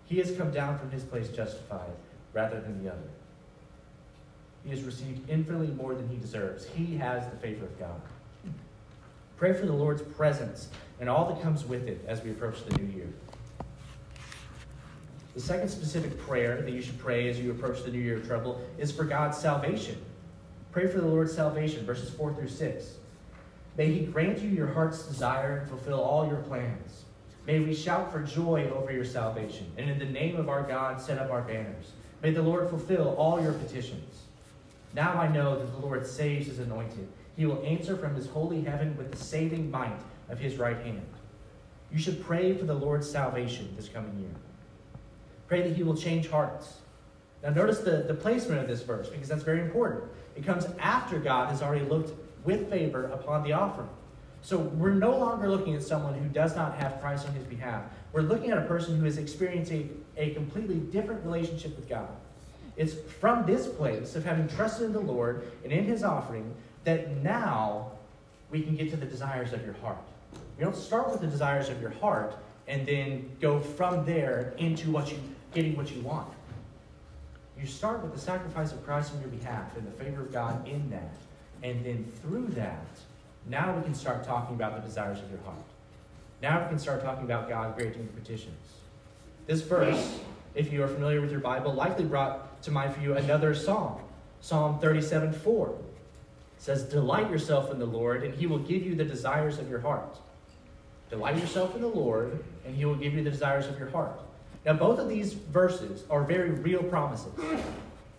He 0.06 0.18
has 0.18 0.36
come 0.36 0.50
down 0.50 0.76
from 0.78 0.90
his 0.90 1.04
place 1.04 1.28
justified 1.28 1.92
rather 2.32 2.60
than 2.60 2.82
the 2.82 2.90
other. 2.90 3.08
He 4.64 4.70
has 4.70 4.82
received 4.82 5.28
infinitely 5.28 5.68
more 5.68 5.94
than 5.94 6.08
he 6.08 6.16
deserves. 6.16 6.66
He 6.66 6.96
has 6.96 7.28
the 7.30 7.36
favor 7.36 7.64
of 7.64 7.78
God. 7.78 8.00
Pray 9.36 9.52
for 9.54 9.64
the 9.64 9.72
Lord's 9.72 10.02
presence 10.02 10.68
and 11.00 11.08
all 11.08 11.32
that 11.32 11.42
comes 11.42 11.64
with 11.64 11.88
it 11.88 12.04
as 12.06 12.22
we 12.22 12.30
approach 12.30 12.64
the 12.66 12.76
new 12.78 12.92
year. 12.94 13.08
The 15.34 15.40
second 15.40 15.68
specific 15.68 16.18
prayer 16.18 16.60
that 16.60 16.70
you 16.70 16.82
should 16.82 16.98
pray 16.98 17.28
as 17.30 17.40
you 17.40 17.50
approach 17.52 17.82
the 17.82 17.90
new 17.90 18.00
year 18.00 18.18
of 18.18 18.26
trouble 18.26 18.60
is 18.78 18.92
for 18.92 19.04
God's 19.04 19.38
salvation. 19.38 19.96
Pray 20.72 20.88
for 20.88 21.00
the 21.00 21.06
Lord's 21.06 21.32
salvation, 21.32 21.86
verses 21.86 22.10
4 22.10 22.34
through 22.34 22.48
6. 22.48 22.94
May 23.78 23.92
he 23.92 24.04
grant 24.04 24.40
you 24.40 24.50
your 24.50 24.66
heart's 24.66 25.04
desire 25.04 25.58
and 25.58 25.68
fulfill 25.68 26.00
all 26.00 26.26
your 26.26 26.42
plans. 26.42 27.04
May 27.46 27.60
we 27.60 27.74
shout 27.74 28.12
for 28.12 28.20
joy 28.20 28.68
over 28.74 28.92
your 28.92 29.04
salvation, 29.04 29.72
and 29.78 29.88
in 29.88 29.98
the 29.98 30.04
name 30.04 30.36
of 30.36 30.48
our 30.48 30.62
God 30.62 31.00
set 31.00 31.18
up 31.18 31.30
our 31.30 31.42
banners. 31.42 31.92
May 32.22 32.32
the 32.32 32.42
Lord 32.42 32.68
fulfill 32.68 33.14
all 33.16 33.40
your 33.40 33.54
petitions. 33.54 34.24
Now 34.94 35.14
I 35.14 35.28
know 35.28 35.58
that 35.58 35.72
the 35.72 35.78
Lord 35.78 36.06
saves 36.06 36.46
his 36.46 36.58
anointed. 36.58 37.08
He 37.36 37.46
will 37.46 37.62
answer 37.64 37.96
from 37.96 38.14
his 38.14 38.26
holy 38.26 38.62
heaven 38.62 38.96
with 38.96 39.10
the 39.10 39.16
saving 39.16 39.70
might 39.70 40.00
of 40.28 40.38
his 40.38 40.56
right 40.56 40.78
hand. 40.78 41.06
You 41.92 41.98
should 41.98 42.22
pray 42.24 42.54
for 42.54 42.64
the 42.64 42.74
Lord's 42.74 43.10
salvation 43.10 43.72
this 43.76 43.88
coming 43.88 44.18
year. 44.18 44.30
Pray 45.48 45.62
that 45.62 45.76
he 45.76 45.82
will 45.82 45.96
change 45.96 46.28
hearts. 46.28 46.74
Now, 47.42 47.50
notice 47.50 47.78
the, 47.78 48.04
the 48.06 48.14
placement 48.14 48.60
of 48.60 48.68
this 48.68 48.82
verse 48.82 49.08
because 49.08 49.28
that's 49.28 49.42
very 49.42 49.60
important. 49.60 50.04
It 50.36 50.44
comes 50.44 50.66
after 50.78 51.18
God 51.18 51.48
has 51.48 51.62
already 51.62 51.84
looked 51.84 52.12
with 52.44 52.68
favor 52.70 53.06
upon 53.06 53.42
the 53.42 53.52
offering. 53.52 53.88
So 54.42 54.58
we're 54.58 54.94
no 54.94 55.16
longer 55.16 55.48
looking 55.48 55.74
at 55.74 55.82
someone 55.82 56.14
who 56.14 56.28
does 56.28 56.56
not 56.56 56.76
have 56.76 57.00
Christ 57.00 57.26
on 57.26 57.34
his 57.34 57.44
behalf. 57.44 57.82
We're 58.12 58.22
looking 58.22 58.50
at 58.50 58.58
a 58.58 58.62
person 58.62 58.98
who 58.98 59.06
is 59.06 59.18
experiencing 59.18 60.04
a 60.16 60.30
completely 60.30 60.76
different 60.76 61.24
relationship 61.24 61.76
with 61.76 61.88
God. 61.88 62.08
It's 62.76 62.94
from 63.20 63.46
this 63.46 63.66
place 63.66 64.16
of 64.16 64.24
having 64.24 64.48
trusted 64.48 64.86
in 64.86 64.92
the 64.92 65.00
Lord 65.00 65.50
and 65.64 65.72
in 65.72 65.84
his 65.84 66.02
offering 66.02 66.54
that 66.84 67.16
now 67.22 67.92
we 68.50 68.62
can 68.62 68.76
get 68.76 68.90
to 68.90 68.96
the 68.96 69.06
desires 69.06 69.52
of 69.52 69.64
your 69.64 69.74
heart. 69.74 69.98
You 70.58 70.64
don't 70.64 70.76
start 70.76 71.10
with 71.10 71.20
the 71.20 71.26
desires 71.26 71.68
of 71.68 71.80
your 71.80 71.90
heart 71.90 72.36
and 72.68 72.86
then 72.86 73.30
go 73.40 73.60
from 73.60 74.04
there 74.04 74.54
into 74.58 74.90
what 74.90 75.10
you 75.10 75.18
getting 75.52 75.76
what 75.76 75.94
you 75.94 76.00
want. 76.02 76.28
You 77.58 77.66
start 77.66 78.02
with 78.02 78.14
the 78.14 78.20
sacrifice 78.20 78.72
of 78.72 78.84
Christ 78.84 79.12
on 79.12 79.20
your 79.20 79.30
behalf 79.30 79.76
and 79.76 79.86
the 79.86 80.04
favor 80.04 80.22
of 80.22 80.32
God 80.32 80.66
in 80.66 80.88
that. 80.90 81.12
And 81.62 81.84
then 81.84 82.10
through 82.22 82.46
that, 82.48 82.86
now 83.46 83.76
we 83.76 83.82
can 83.82 83.94
start 83.94 84.24
talking 84.24 84.54
about 84.54 84.76
the 84.76 84.86
desires 84.86 85.18
of 85.18 85.30
your 85.30 85.40
heart. 85.40 85.58
Now 86.42 86.62
we 86.62 86.68
can 86.68 86.78
start 86.78 87.02
talking 87.02 87.24
about 87.24 87.48
God 87.48 87.76
granting 87.76 88.06
petitions. 88.08 88.56
This 89.46 89.60
verse, 89.60 90.20
if 90.54 90.72
you 90.72 90.82
are 90.82 90.88
familiar 90.88 91.20
with 91.20 91.30
your 91.30 91.40
Bible, 91.40 91.74
likely 91.74 92.04
brought 92.04 92.49
to 92.62 92.70
mind 92.70 92.94
for 92.94 93.00
you 93.00 93.16
another 93.16 93.54
psalm, 93.54 94.00
Psalm 94.40 94.78
37 94.78 95.32
4. 95.32 95.78
Says, 96.58 96.82
Delight 96.82 97.30
yourself 97.30 97.70
in 97.70 97.78
the 97.78 97.86
Lord, 97.86 98.22
and 98.22 98.34
he 98.34 98.46
will 98.46 98.58
give 98.58 98.84
you 98.84 98.94
the 98.94 99.04
desires 99.04 99.58
of 99.58 99.70
your 99.70 99.80
heart. 99.80 100.18
Delight 101.08 101.38
yourself 101.38 101.74
in 101.74 101.80
the 101.80 101.88
Lord, 101.88 102.44
and 102.66 102.76
he 102.76 102.84
will 102.84 102.96
give 102.96 103.14
you 103.14 103.24
the 103.24 103.30
desires 103.30 103.66
of 103.66 103.78
your 103.78 103.88
heart. 103.88 104.20
Now, 104.64 104.74
both 104.74 104.98
of 104.98 105.08
these 105.08 105.32
verses 105.32 106.04
are 106.10 106.22
very 106.22 106.50
real 106.50 106.82
promises. 106.82 107.32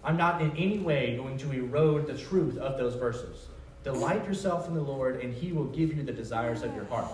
I'm 0.04 0.18
not 0.18 0.42
in 0.42 0.52
any 0.58 0.80
way 0.80 1.16
going 1.18 1.38
to 1.38 1.52
erode 1.52 2.08
the 2.08 2.18
truth 2.18 2.58
of 2.58 2.78
those 2.78 2.96
verses. 2.96 3.48
Delight 3.84 4.28
yourself 4.28 4.68
in 4.68 4.74
the 4.74 4.82
Lord, 4.82 5.22
and 5.22 5.34
he 5.34 5.52
will 5.52 5.66
give 5.66 5.96
you 5.96 6.04
the 6.04 6.12
desires 6.12 6.64
of 6.64 6.76
your 6.76 6.86
heart. 6.86 7.08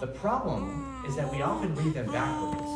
The 0.00 0.06
problem 0.06 1.02
is 1.06 1.16
that 1.16 1.32
we 1.32 1.42
often 1.42 1.74
read 1.74 1.94
them 1.94 2.10
backwards. 2.12 2.70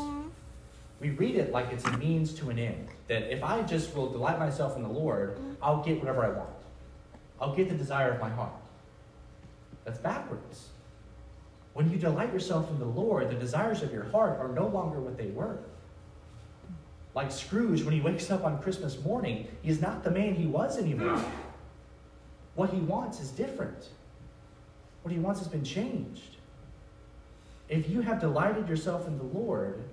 We 1.00 1.10
read 1.10 1.36
it 1.36 1.52
like 1.52 1.72
it's 1.72 1.84
a 1.84 1.96
means 1.98 2.32
to 2.34 2.50
an 2.50 2.58
end. 2.58 2.88
That 3.08 3.32
if 3.32 3.42
I 3.42 3.62
just 3.62 3.94
will 3.94 4.10
delight 4.10 4.38
myself 4.38 4.76
in 4.76 4.82
the 4.82 4.88
Lord, 4.88 5.36
mm-hmm. 5.36 5.52
I'll 5.62 5.82
get 5.82 5.98
whatever 5.98 6.24
I 6.24 6.30
want. 6.30 6.50
I'll 7.40 7.54
get 7.54 7.68
the 7.68 7.74
desire 7.74 8.12
of 8.12 8.20
my 8.20 8.30
heart. 8.30 8.52
That's 9.84 9.98
backwards. 9.98 10.70
When 11.74 11.90
you 11.90 11.98
delight 11.98 12.32
yourself 12.32 12.70
in 12.70 12.78
the 12.78 12.86
Lord, 12.86 13.28
the 13.30 13.34
desires 13.34 13.82
of 13.82 13.92
your 13.92 14.04
heart 14.04 14.40
are 14.40 14.48
no 14.48 14.66
longer 14.66 14.98
what 14.98 15.16
they 15.16 15.26
were. 15.26 15.58
Like 17.14 17.30
Scrooge, 17.30 17.82
when 17.82 17.94
he 17.94 18.00
wakes 18.00 18.30
up 18.30 18.44
on 18.44 18.62
Christmas 18.62 19.02
morning, 19.04 19.46
he's 19.62 19.80
not 19.80 20.02
the 20.02 20.10
man 20.10 20.34
he 20.34 20.46
was 20.46 20.78
anymore. 20.78 21.16
Mm. 21.16 21.30
What 22.54 22.70
he 22.70 22.80
wants 22.80 23.20
is 23.20 23.30
different. 23.30 23.90
What 25.02 25.12
he 25.12 25.18
wants 25.18 25.40
has 25.40 25.48
been 25.48 25.64
changed. 25.64 26.36
If 27.68 27.88
you 27.88 28.00
have 28.00 28.20
delighted 28.20 28.68
yourself 28.68 29.06
in 29.06 29.18
the 29.18 29.24
Lord, 29.24 29.84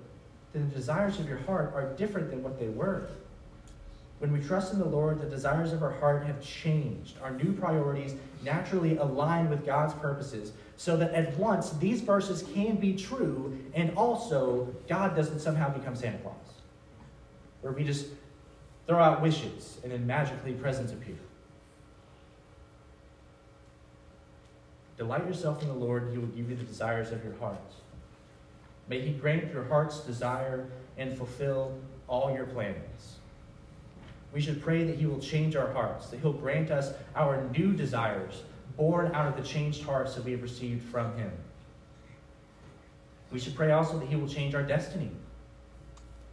then 0.54 0.68
the 0.70 0.76
desires 0.76 1.18
of 1.18 1.28
your 1.28 1.38
heart 1.38 1.72
are 1.74 1.92
different 1.96 2.30
than 2.30 2.42
what 2.42 2.58
they 2.58 2.68
were. 2.68 3.08
When 4.20 4.32
we 4.32 4.40
trust 4.40 4.72
in 4.72 4.78
the 4.78 4.86
Lord, 4.86 5.20
the 5.20 5.28
desires 5.28 5.72
of 5.72 5.82
our 5.82 5.90
heart 5.90 6.24
have 6.24 6.40
changed. 6.40 7.16
Our 7.20 7.32
new 7.32 7.52
priorities 7.52 8.14
naturally 8.42 8.96
align 8.96 9.50
with 9.50 9.66
God's 9.66 9.92
purposes, 9.94 10.52
so 10.76 10.96
that 10.96 11.12
at 11.12 11.36
once 11.36 11.70
these 11.72 12.00
verses 12.00 12.44
can 12.54 12.76
be 12.76 12.94
true, 12.94 13.58
and 13.74 13.94
also 13.96 14.72
God 14.88 15.16
doesn't 15.16 15.40
somehow 15.40 15.68
become 15.68 15.96
Santa 15.96 16.18
Claus, 16.18 16.34
where 17.60 17.72
we 17.72 17.84
just 17.84 18.06
throw 18.86 18.98
out 18.98 19.20
wishes 19.20 19.78
and 19.82 19.92
then 19.92 20.06
magically 20.06 20.52
presents 20.52 20.92
appear. 20.92 21.16
Delight 24.96 25.26
yourself 25.26 25.60
in 25.62 25.68
the 25.68 25.74
Lord, 25.74 26.10
He 26.12 26.18
will 26.18 26.28
give 26.28 26.48
you 26.48 26.56
the 26.56 26.62
desires 26.62 27.10
of 27.10 27.24
your 27.24 27.34
heart. 27.34 27.58
May 28.88 29.00
He 29.00 29.12
grant 29.12 29.52
your 29.52 29.64
heart's 29.64 30.00
desire 30.00 30.66
and 30.96 31.16
fulfill 31.16 31.76
all 32.06 32.32
your 32.34 32.46
plans. 32.46 33.16
We 34.32 34.40
should 34.40 34.62
pray 34.62 34.84
that 34.84 34.98
He 34.98 35.06
will 35.06 35.20
change 35.20 35.56
our 35.56 35.72
hearts, 35.72 36.08
that 36.08 36.20
He'll 36.20 36.32
grant 36.32 36.70
us 36.70 36.92
our 37.14 37.48
new 37.56 37.72
desires, 37.72 38.42
born 38.76 39.12
out 39.14 39.26
of 39.26 39.36
the 39.36 39.48
changed 39.48 39.82
hearts 39.84 40.14
that 40.14 40.24
we 40.24 40.32
have 40.32 40.42
received 40.42 40.82
from 40.88 41.16
Him. 41.16 41.30
We 43.30 43.38
should 43.38 43.54
pray 43.54 43.70
also 43.72 43.98
that 43.98 44.08
He 44.08 44.16
will 44.16 44.28
change 44.28 44.54
our 44.54 44.62
destiny. 44.62 45.10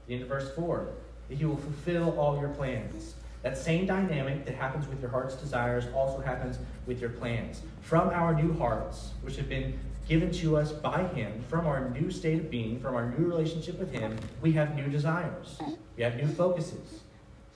In 0.07 0.25
verse 0.25 0.53
4, 0.55 0.89
that 1.29 1.37
He 1.37 1.45
will 1.45 1.57
fulfill 1.57 2.19
all 2.19 2.39
your 2.39 2.49
plans. 2.49 3.15
That 3.43 3.57
same 3.57 3.87
dynamic 3.87 4.45
that 4.45 4.55
happens 4.55 4.87
with 4.87 5.01
your 5.01 5.09
heart's 5.09 5.35
desires 5.35 5.85
also 5.95 6.21
happens 6.21 6.59
with 6.85 6.99
your 6.99 7.09
plans. 7.09 7.61
From 7.81 8.09
our 8.09 8.35
new 8.35 8.53
hearts, 8.53 9.11
which 9.21 9.35
have 9.37 9.49
been 9.49 9.79
given 10.11 10.29
to 10.29 10.57
us 10.57 10.73
by 10.73 11.05
Him, 11.15 11.41
from 11.47 11.65
our 11.65 11.89
new 11.91 12.11
state 12.11 12.37
of 12.37 12.51
being, 12.51 12.81
from 12.81 12.95
our 12.95 13.11
new 13.11 13.25
relationship 13.25 13.79
with 13.79 13.93
Him, 13.93 14.17
we 14.41 14.51
have 14.51 14.75
new 14.75 14.89
desires. 14.89 15.57
We 15.95 16.03
have 16.03 16.17
new 16.17 16.27
focuses. 16.27 16.99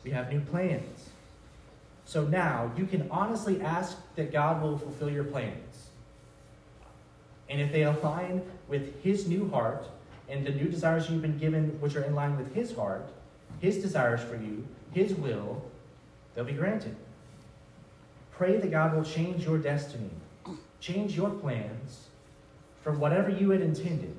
We 0.05 0.11
have 0.11 0.31
new 0.31 0.39
plans. 0.39 1.09
So 2.05 2.23
now 2.23 2.71
you 2.77 2.85
can 2.85 3.11
honestly 3.11 3.59
ask 3.59 3.97
that 4.15 4.31
God 4.31 4.61
will 4.61 4.77
fulfill 4.77 5.09
your 5.09 5.25
plans. 5.25 5.89
And 7.49 7.59
if 7.59 7.73
they 7.73 7.83
align 7.83 8.41
with 8.69 9.03
His 9.03 9.27
new 9.27 9.49
heart 9.49 9.89
and 10.29 10.47
the 10.47 10.51
new 10.51 10.69
desires 10.69 11.09
you've 11.09 11.21
been 11.21 11.37
given, 11.37 11.77
which 11.81 11.97
are 11.97 12.03
in 12.03 12.15
line 12.15 12.37
with 12.37 12.53
His 12.55 12.73
heart, 12.73 13.05
His 13.59 13.79
desires 13.79 14.21
for 14.21 14.37
you, 14.37 14.65
His 14.93 15.13
will, 15.13 15.61
they'll 16.33 16.45
be 16.45 16.53
granted. 16.53 16.95
Pray 18.31 18.55
that 18.55 18.71
God 18.71 18.95
will 18.95 19.03
change 19.03 19.43
your 19.43 19.57
destiny, 19.57 20.11
change 20.79 21.17
your 21.17 21.31
plans 21.31 22.07
from 22.85 22.99
whatever 22.99 23.31
you 23.31 23.49
had 23.49 23.61
intended 23.61 24.15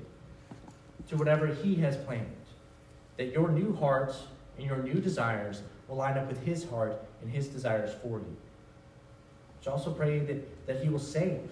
to 1.08 1.16
whatever 1.16 1.46
He 1.46 1.76
has 1.76 1.96
planned. 1.96 2.26
That 3.16 3.30
your 3.30 3.48
new 3.48 3.72
heart 3.76 4.12
and 4.58 4.66
your 4.66 4.78
new 4.78 4.94
desires 4.94 5.62
will 5.86 5.96
line 5.96 6.18
up 6.18 6.26
with 6.26 6.42
His 6.42 6.68
heart 6.68 7.00
and 7.22 7.30
His 7.30 7.46
desires 7.46 7.94
for 8.02 8.18
you. 8.18 8.36
But 9.64 9.70
also 9.70 9.92
pray 9.92 10.18
that, 10.18 10.66
that 10.66 10.82
He 10.82 10.88
will 10.88 10.98
save. 10.98 11.48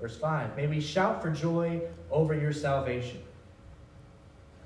Verse 0.00 0.16
5 0.16 0.56
May 0.56 0.66
we 0.66 0.80
shout 0.80 1.20
for 1.20 1.30
joy 1.30 1.82
over 2.10 2.32
your 2.32 2.52
salvation. 2.54 3.22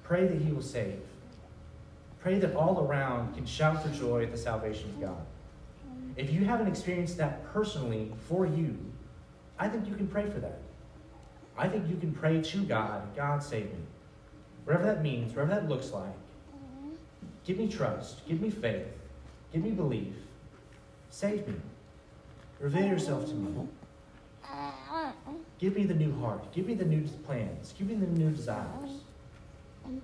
Pray 0.05 0.29
that 0.29 0.41
He 0.41 0.53
will 0.53 0.63
save. 0.63 1.01
Pray 2.21 2.39
that 2.39 2.55
all 2.55 2.87
around 2.87 3.35
can 3.35 3.45
shout 3.45 3.83
for 3.83 3.89
joy 3.89 4.23
at 4.23 4.31
the 4.31 4.39
salvation 4.39 4.89
of 4.91 5.01
God. 5.01 5.27
If 6.17 6.31
you 6.31 6.45
haven't 6.45 6.69
experienced 6.69 7.17
that 7.17 7.53
personally 7.53 8.13
for 8.29 8.47
you, 8.47 8.79
I 9.59 9.69
think 9.69 9.89
you 9.89 9.97
can 9.97 10.07
pray 10.07 10.31
for 10.31 10.39
that. 10.39 10.61
I 11.61 11.69
think 11.69 11.91
you 11.91 11.97
can 11.97 12.13
pray 12.13 12.41
to 12.41 12.59
God, 12.65 13.15
God 13.15 13.43
save 13.43 13.67
me. 13.67 13.81
Whatever 14.65 14.87
that 14.87 15.03
means, 15.03 15.35
whatever 15.35 15.57
that 15.57 15.69
looks 15.69 15.91
like. 15.91 16.05
Mm-hmm. 16.07 16.95
Give 17.45 17.59
me 17.59 17.69
trust, 17.69 18.27
give 18.27 18.41
me 18.41 18.49
faith, 18.49 18.87
give 19.53 19.63
me 19.63 19.71
belief. 19.71 20.15
Save 21.11 21.47
me. 21.47 21.55
Reveal 22.61 22.87
yourself 22.87 23.27
to 23.27 23.35
me. 23.35 23.69
Mm-hmm. 24.51 25.37
Give 25.59 25.77
me 25.77 25.85
the 25.85 25.95
new 25.95 26.19
heart. 26.19 26.51
Give 26.55 26.67
me 26.67 26.73
the 26.73 26.87
new 26.87 27.03
plans. 27.27 27.75
Give 27.77 27.89
me 27.89 27.95
the 27.95 28.07
new 28.07 28.31
desires. 28.31 29.03
Mm-hmm. 29.87 29.99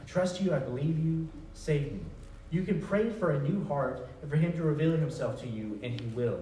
I 0.00 0.04
trust 0.06 0.40
you. 0.40 0.54
I 0.54 0.60
believe 0.60 0.96
you. 1.04 1.28
Save 1.54 1.90
me. 1.90 2.00
You 2.52 2.62
can 2.62 2.80
pray 2.80 3.10
for 3.10 3.32
a 3.32 3.40
new 3.40 3.64
heart 3.64 4.08
and 4.22 4.30
for 4.30 4.36
Him 4.36 4.52
to 4.52 4.62
reveal 4.62 4.92
Himself 4.92 5.40
to 5.40 5.48
you, 5.48 5.80
and 5.82 6.00
He 6.00 6.06
will. 6.08 6.38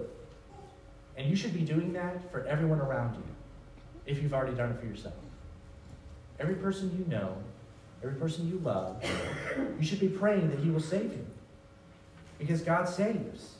And 1.17 1.27
you 1.27 1.35
should 1.35 1.55
be 1.55 1.61
doing 1.61 1.91
that 1.93 2.31
for 2.31 2.45
everyone 2.45 2.79
around 2.79 3.15
you 3.15 3.32
if 4.05 4.21
you've 4.21 4.33
already 4.33 4.55
done 4.55 4.71
it 4.71 4.79
for 4.79 4.85
yourself. 4.85 5.15
Every 6.39 6.55
person 6.55 6.91
you 6.97 7.05
know, 7.11 7.37
every 8.03 8.19
person 8.19 8.47
you 8.49 8.59
love, 8.59 9.03
you 9.79 9.85
should 9.85 9.99
be 9.99 10.09
praying 10.09 10.49
that 10.49 10.59
He 10.59 10.69
will 10.69 10.81
save 10.81 11.11
you. 11.11 11.25
Because 12.39 12.61
God 12.61 12.89
saves. 12.89 13.55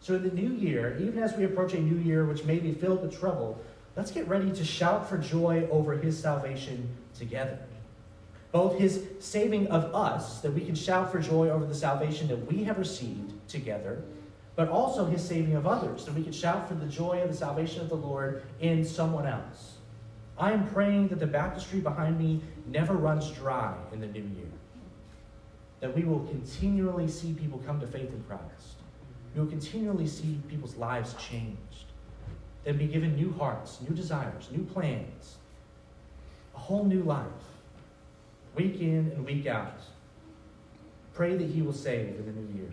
So 0.00 0.14
in 0.14 0.22
the 0.22 0.30
new 0.30 0.52
year, 0.54 0.96
even 1.00 1.22
as 1.22 1.36
we 1.36 1.44
approach 1.44 1.74
a 1.74 1.80
new 1.80 1.96
year 1.96 2.24
which 2.24 2.44
may 2.44 2.58
be 2.58 2.72
filled 2.72 3.02
with 3.02 3.18
trouble, 3.18 3.58
let's 3.96 4.10
get 4.10 4.28
ready 4.28 4.52
to 4.52 4.64
shout 4.64 5.08
for 5.08 5.18
joy 5.18 5.66
over 5.70 5.96
His 5.96 6.18
salvation 6.18 6.88
together. 7.18 7.58
Both 8.52 8.78
His 8.78 9.02
saving 9.18 9.66
of 9.68 9.94
us, 9.94 10.40
that 10.40 10.52
we 10.52 10.64
can 10.64 10.74
shout 10.74 11.10
for 11.10 11.18
joy 11.18 11.50
over 11.50 11.66
the 11.66 11.74
salvation 11.74 12.28
that 12.28 12.50
we 12.50 12.64
have 12.64 12.78
received 12.78 13.32
together, 13.48 14.02
but 14.56 14.68
also 14.68 15.04
His 15.04 15.26
saving 15.26 15.56
of 15.56 15.66
others, 15.66 16.04
that 16.04 16.14
we 16.14 16.22
can 16.22 16.32
shout 16.32 16.68
for 16.68 16.74
the 16.74 16.86
joy 16.86 17.20
of 17.22 17.28
the 17.28 17.36
salvation 17.36 17.80
of 17.80 17.88
the 17.88 17.96
Lord 17.96 18.44
in 18.60 18.84
someone 18.84 19.26
else. 19.26 19.73
I 20.36 20.52
am 20.52 20.66
praying 20.68 21.08
that 21.08 21.20
the 21.20 21.26
baptistry 21.26 21.80
behind 21.80 22.18
me 22.18 22.40
never 22.66 22.94
runs 22.94 23.30
dry 23.30 23.74
in 23.92 24.00
the 24.00 24.06
new 24.06 24.22
year. 24.22 24.50
That 25.80 25.94
we 25.94 26.04
will 26.04 26.20
continually 26.26 27.08
see 27.08 27.34
people 27.34 27.62
come 27.64 27.80
to 27.80 27.86
faith 27.86 28.10
in 28.10 28.24
Christ. 28.26 28.78
We 29.34 29.40
will 29.40 29.48
continually 29.48 30.06
see 30.06 30.40
people's 30.48 30.76
lives 30.76 31.14
changed. 31.14 31.86
They'll 32.64 32.74
be 32.74 32.86
given 32.86 33.14
new 33.14 33.32
hearts, 33.32 33.80
new 33.86 33.94
desires, 33.94 34.48
new 34.50 34.64
plans, 34.64 35.36
a 36.54 36.58
whole 36.58 36.84
new 36.84 37.02
life, 37.02 37.26
week 38.54 38.80
in 38.80 39.12
and 39.14 39.24
week 39.24 39.46
out. 39.46 39.80
Pray 41.12 41.36
that 41.36 41.48
He 41.48 41.62
will 41.62 41.72
save 41.72 42.16
in 42.16 42.26
the 42.26 42.32
new 42.32 42.54
year. 42.54 42.70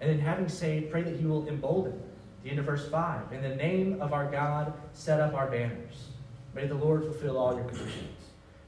And 0.00 0.10
then, 0.10 0.18
having 0.18 0.48
saved, 0.48 0.90
pray 0.90 1.02
that 1.02 1.16
He 1.16 1.24
will 1.24 1.46
embolden. 1.48 2.02
The 2.42 2.50
end 2.50 2.58
of 2.58 2.66
verse 2.66 2.88
5. 2.90 3.32
In 3.32 3.42
the 3.42 3.54
name 3.54 4.02
of 4.02 4.12
our 4.12 4.30
God, 4.30 4.74
set 4.92 5.20
up 5.20 5.32
our 5.32 5.46
banners. 5.46 6.08
May 6.54 6.66
the 6.66 6.74
Lord 6.74 7.02
fulfill 7.02 7.36
all 7.36 7.54
your 7.54 7.64
conditions. 7.64 8.18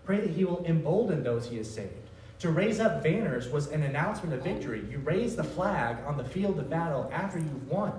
Pray 0.05 0.21
that 0.21 0.31
He 0.31 0.45
will 0.45 0.65
embolden 0.65 1.23
those 1.23 1.49
He 1.49 1.57
has 1.59 1.73
saved. 1.73 1.93
To 2.41 2.51
raise 2.51 2.81
up 2.81 3.03
banners 3.03 3.49
was 3.49 3.69
an 3.69 3.83
announcement 3.83 4.35
of 4.35 4.43
victory. 4.43 4.85
You 4.91 4.99
raise 4.99 5.37
the 5.37 5.45
flag 5.45 5.97
on 6.07 6.19
the 6.19 6.25
field 6.25 6.59
of 6.59 6.69
battle 6.69 7.11
after 7.13 7.39
you've 7.39 7.69
won. 7.69 7.93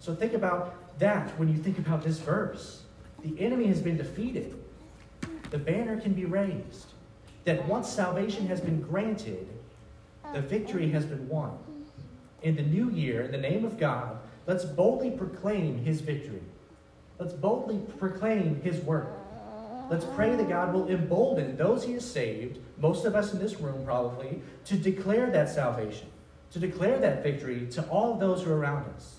So 0.00 0.14
think 0.14 0.34
about 0.34 0.98
that 0.98 1.30
when 1.38 1.48
you 1.48 1.56
think 1.56 1.78
about 1.78 2.02
this 2.02 2.18
verse. 2.18 2.82
The 3.22 3.40
enemy 3.40 3.66
has 3.68 3.80
been 3.80 3.96
defeated, 3.96 4.54
the 5.50 5.56
banner 5.56 5.98
can 5.98 6.12
be 6.12 6.26
raised. 6.26 6.88
That 7.44 7.66
once 7.66 7.88
salvation 7.88 8.46
has 8.48 8.60
been 8.60 8.82
granted, 8.82 9.48
the 10.34 10.42
victory 10.42 10.90
has 10.90 11.06
been 11.06 11.26
won. 11.28 11.56
In 12.42 12.56
the 12.56 12.62
new 12.62 12.90
year, 12.90 13.22
in 13.22 13.30
the 13.30 13.38
name 13.38 13.64
of 13.64 13.78
God, 13.78 14.18
let's 14.46 14.64
boldly 14.64 15.10
proclaim 15.10 15.78
His 15.84 16.02
victory. 16.02 16.42
Let's 17.18 17.32
boldly 17.32 17.80
proclaim 17.98 18.60
his 18.62 18.80
work. 18.80 19.08
Let's 19.90 20.04
pray 20.04 20.34
that 20.34 20.48
God 20.48 20.72
will 20.72 20.88
embolden 20.88 21.56
those 21.56 21.84
he 21.84 21.92
has 21.92 22.10
saved, 22.10 22.58
most 22.78 23.04
of 23.04 23.14
us 23.14 23.32
in 23.32 23.38
this 23.38 23.60
room 23.60 23.84
probably, 23.84 24.40
to 24.64 24.76
declare 24.76 25.30
that 25.30 25.48
salvation, 25.48 26.08
to 26.52 26.58
declare 26.58 26.98
that 26.98 27.22
victory 27.22 27.66
to 27.72 27.82
all 27.88 28.16
those 28.16 28.42
who 28.42 28.50
are 28.50 28.58
around 28.58 28.88
us. 28.94 29.16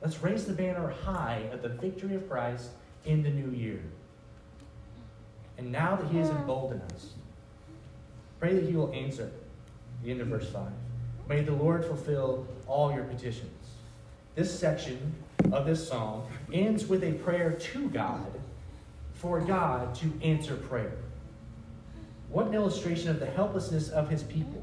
Let's 0.00 0.22
raise 0.22 0.46
the 0.46 0.52
banner 0.52 0.88
high 0.88 1.48
of 1.52 1.62
the 1.62 1.68
victory 1.68 2.14
of 2.14 2.28
Christ 2.28 2.70
in 3.04 3.22
the 3.22 3.30
new 3.30 3.50
year. 3.50 3.82
And 5.58 5.70
now 5.70 5.96
that 5.96 6.10
he 6.10 6.18
has 6.18 6.30
emboldened 6.30 6.82
us, 6.92 7.12
pray 8.40 8.54
that 8.54 8.64
he 8.64 8.74
will 8.74 8.92
answer. 8.92 9.30
The 10.02 10.10
end 10.10 10.20
of 10.20 10.28
verse 10.28 10.48
5. 10.50 10.62
May 11.28 11.42
the 11.42 11.52
Lord 11.52 11.84
fulfill 11.84 12.46
all 12.66 12.92
your 12.92 13.04
petitions. 13.04 13.50
This 14.34 14.56
section 14.56 15.14
of 15.52 15.66
this 15.66 15.86
psalm 15.86 16.24
ends 16.52 16.86
with 16.86 17.02
a 17.04 17.12
prayer 17.12 17.52
to 17.52 17.88
God 17.88 18.26
for 19.14 19.40
God 19.40 19.94
to 19.96 20.12
answer 20.22 20.56
prayer. 20.56 20.96
What 22.28 22.46
an 22.46 22.54
illustration 22.54 23.08
of 23.10 23.20
the 23.20 23.26
helplessness 23.26 23.88
of 23.88 24.08
his 24.08 24.22
people. 24.22 24.62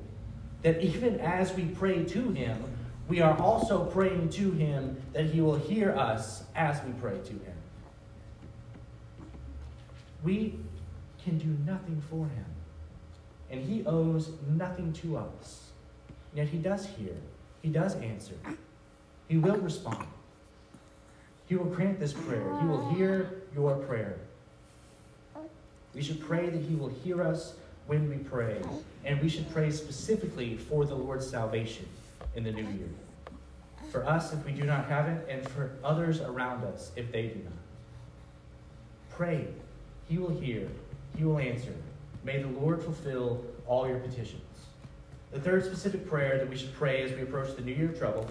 That 0.61 0.81
even 0.81 1.19
as 1.19 1.53
we 1.53 1.65
pray 1.65 2.03
to 2.05 2.31
him, 2.31 2.63
we 3.07 3.19
are 3.19 3.37
also 3.37 3.85
praying 3.85 4.29
to 4.29 4.51
him 4.51 5.01
that 5.11 5.25
he 5.25 5.41
will 5.41 5.57
hear 5.57 5.91
us 5.91 6.43
as 6.55 6.83
we 6.85 6.93
pray 6.93 7.17
to 7.17 7.33
him. 7.33 7.55
We 10.23 10.55
can 11.23 11.37
do 11.37 11.57
nothing 11.65 12.01
for 12.09 12.27
him, 12.27 12.45
and 13.49 13.61
he 13.61 13.85
owes 13.85 14.31
nothing 14.47 14.93
to 14.93 15.17
us. 15.17 15.71
Yet 16.33 16.47
he 16.47 16.57
does 16.57 16.85
hear, 16.85 17.15
he 17.61 17.69
does 17.69 17.95
answer, 17.95 18.35
he 19.27 19.37
will 19.37 19.57
respond. 19.57 20.07
He 21.53 21.57
will 21.57 21.65
grant 21.65 21.99
this 21.99 22.13
prayer. 22.13 22.43
He 22.61 22.65
will 22.65 22.89
hear 22.95 23.43
your 23.53 23.75
prayer. 23.75 24.17
We 25.93 26.01
should 26.01 26.19
pray 26.19 26.49
that 26.49 26.63
He 26.63 26.73
will 26.73 26.89
hear 26.89 27.21
us 27.21 27.53
when 27.85 28.09
we 28.09 28.15
pray. 28.15 28.59
And 29.05 29.21
we 29.21 29.29
should 29.29 29.47
pray 29.53 29.69
specifically 29.69 30.57
for 30.57 30.83
the 30.83 30.95
Lord's 30.95 31.29
salvation 31.29 31.87
in 32.33 32.43
the 32.43 32.51
new 32.51 32.63
year. 32.63 32.89
For 33.91 34.03
us, 34.03 34.33
if 34.33 34.43
we 34.47 34.51
do 34.51 34.63
not 34.63 34.85
have 34.85 35.07
it, 35.07 35.27
and 35.29 35.47
for 35.47 35.73
others 35.83 36.21
around 36.21 36.63
us, 36.63 36.91
if 36.95 37.11
they 37.11 37.27
do 37.27 37.43
not. 37.43 37.53
Pray. 39.11 39.45
He 40.09 40.17
will 40.17 40.33
hear. 40.33 40.67
He 41.15 41.23
will 41.23 41.37
answer. 41.37 41.75
May 42.23 42.41
the 42.41 42.49
Lord 42.49 42.81
fulfill 42.81 43.45
all 43.67 43.87
your 43.87 43.99
petitions. 43.99 44.41
The 45.31 45.39
third 45.39 45.63
specific 45.63 46.09
prayer 46.09 46.39
that 46.39 46.49
we 46.49 46.57
should 46.57 46.73
pray 46.73 47.03
as 47.03 47.11
we 47.11 47.21
approach 47.21 47.55
the 47.55 47.61
new 47.61 47.75
year 47.75 47.89
of 47.89 47.99
trouble 47.99 48.27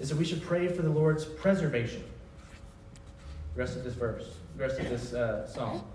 is 0.00 0.08
that 0.08 0.18
we 0.18 0.24
should 0.24 0.42
pray 0.42 0.66
for 0.66 0.82
the 0.82 0.90
Lord's 0.90 1.24
preservation. 1.24 2.02
The 3.54 3.60
rest 3.60 3.76
of 3.76 3.84
this 3.84 3.94
verse, 3.94 4.36
the 4.56 4.62
rest 4.62 4.80
of 4.80 4.88
this 4.88 5.12
uh, 5.12 5.46
psalm. 5.46 5.84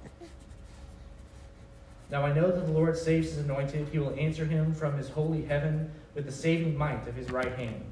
Now 2.12 2.26
I 2.26 2.34
know 2.34 2.50
that 2.50 2.65
the 2.65 2.72
Lord 2.72 2.98
saves 2.98 3.30
his 3.30 3.38
anointed. 3.38 3.88
He 3.91 4.00
will 4.00 4.15
answer 4.17 4.43
him 4.43 4.74
from 4.74 4.98
his 4.98 5.10
holy 5.10 5.43
heaven 5.43 5.91
with 6.15 6.26
the 6.26 6.32
saving 6.32 6.76
might 6.76 7.08
of 7.08 7.15
his 7.15 7.30
right 7.30 7.56
hand. 7.56 7.86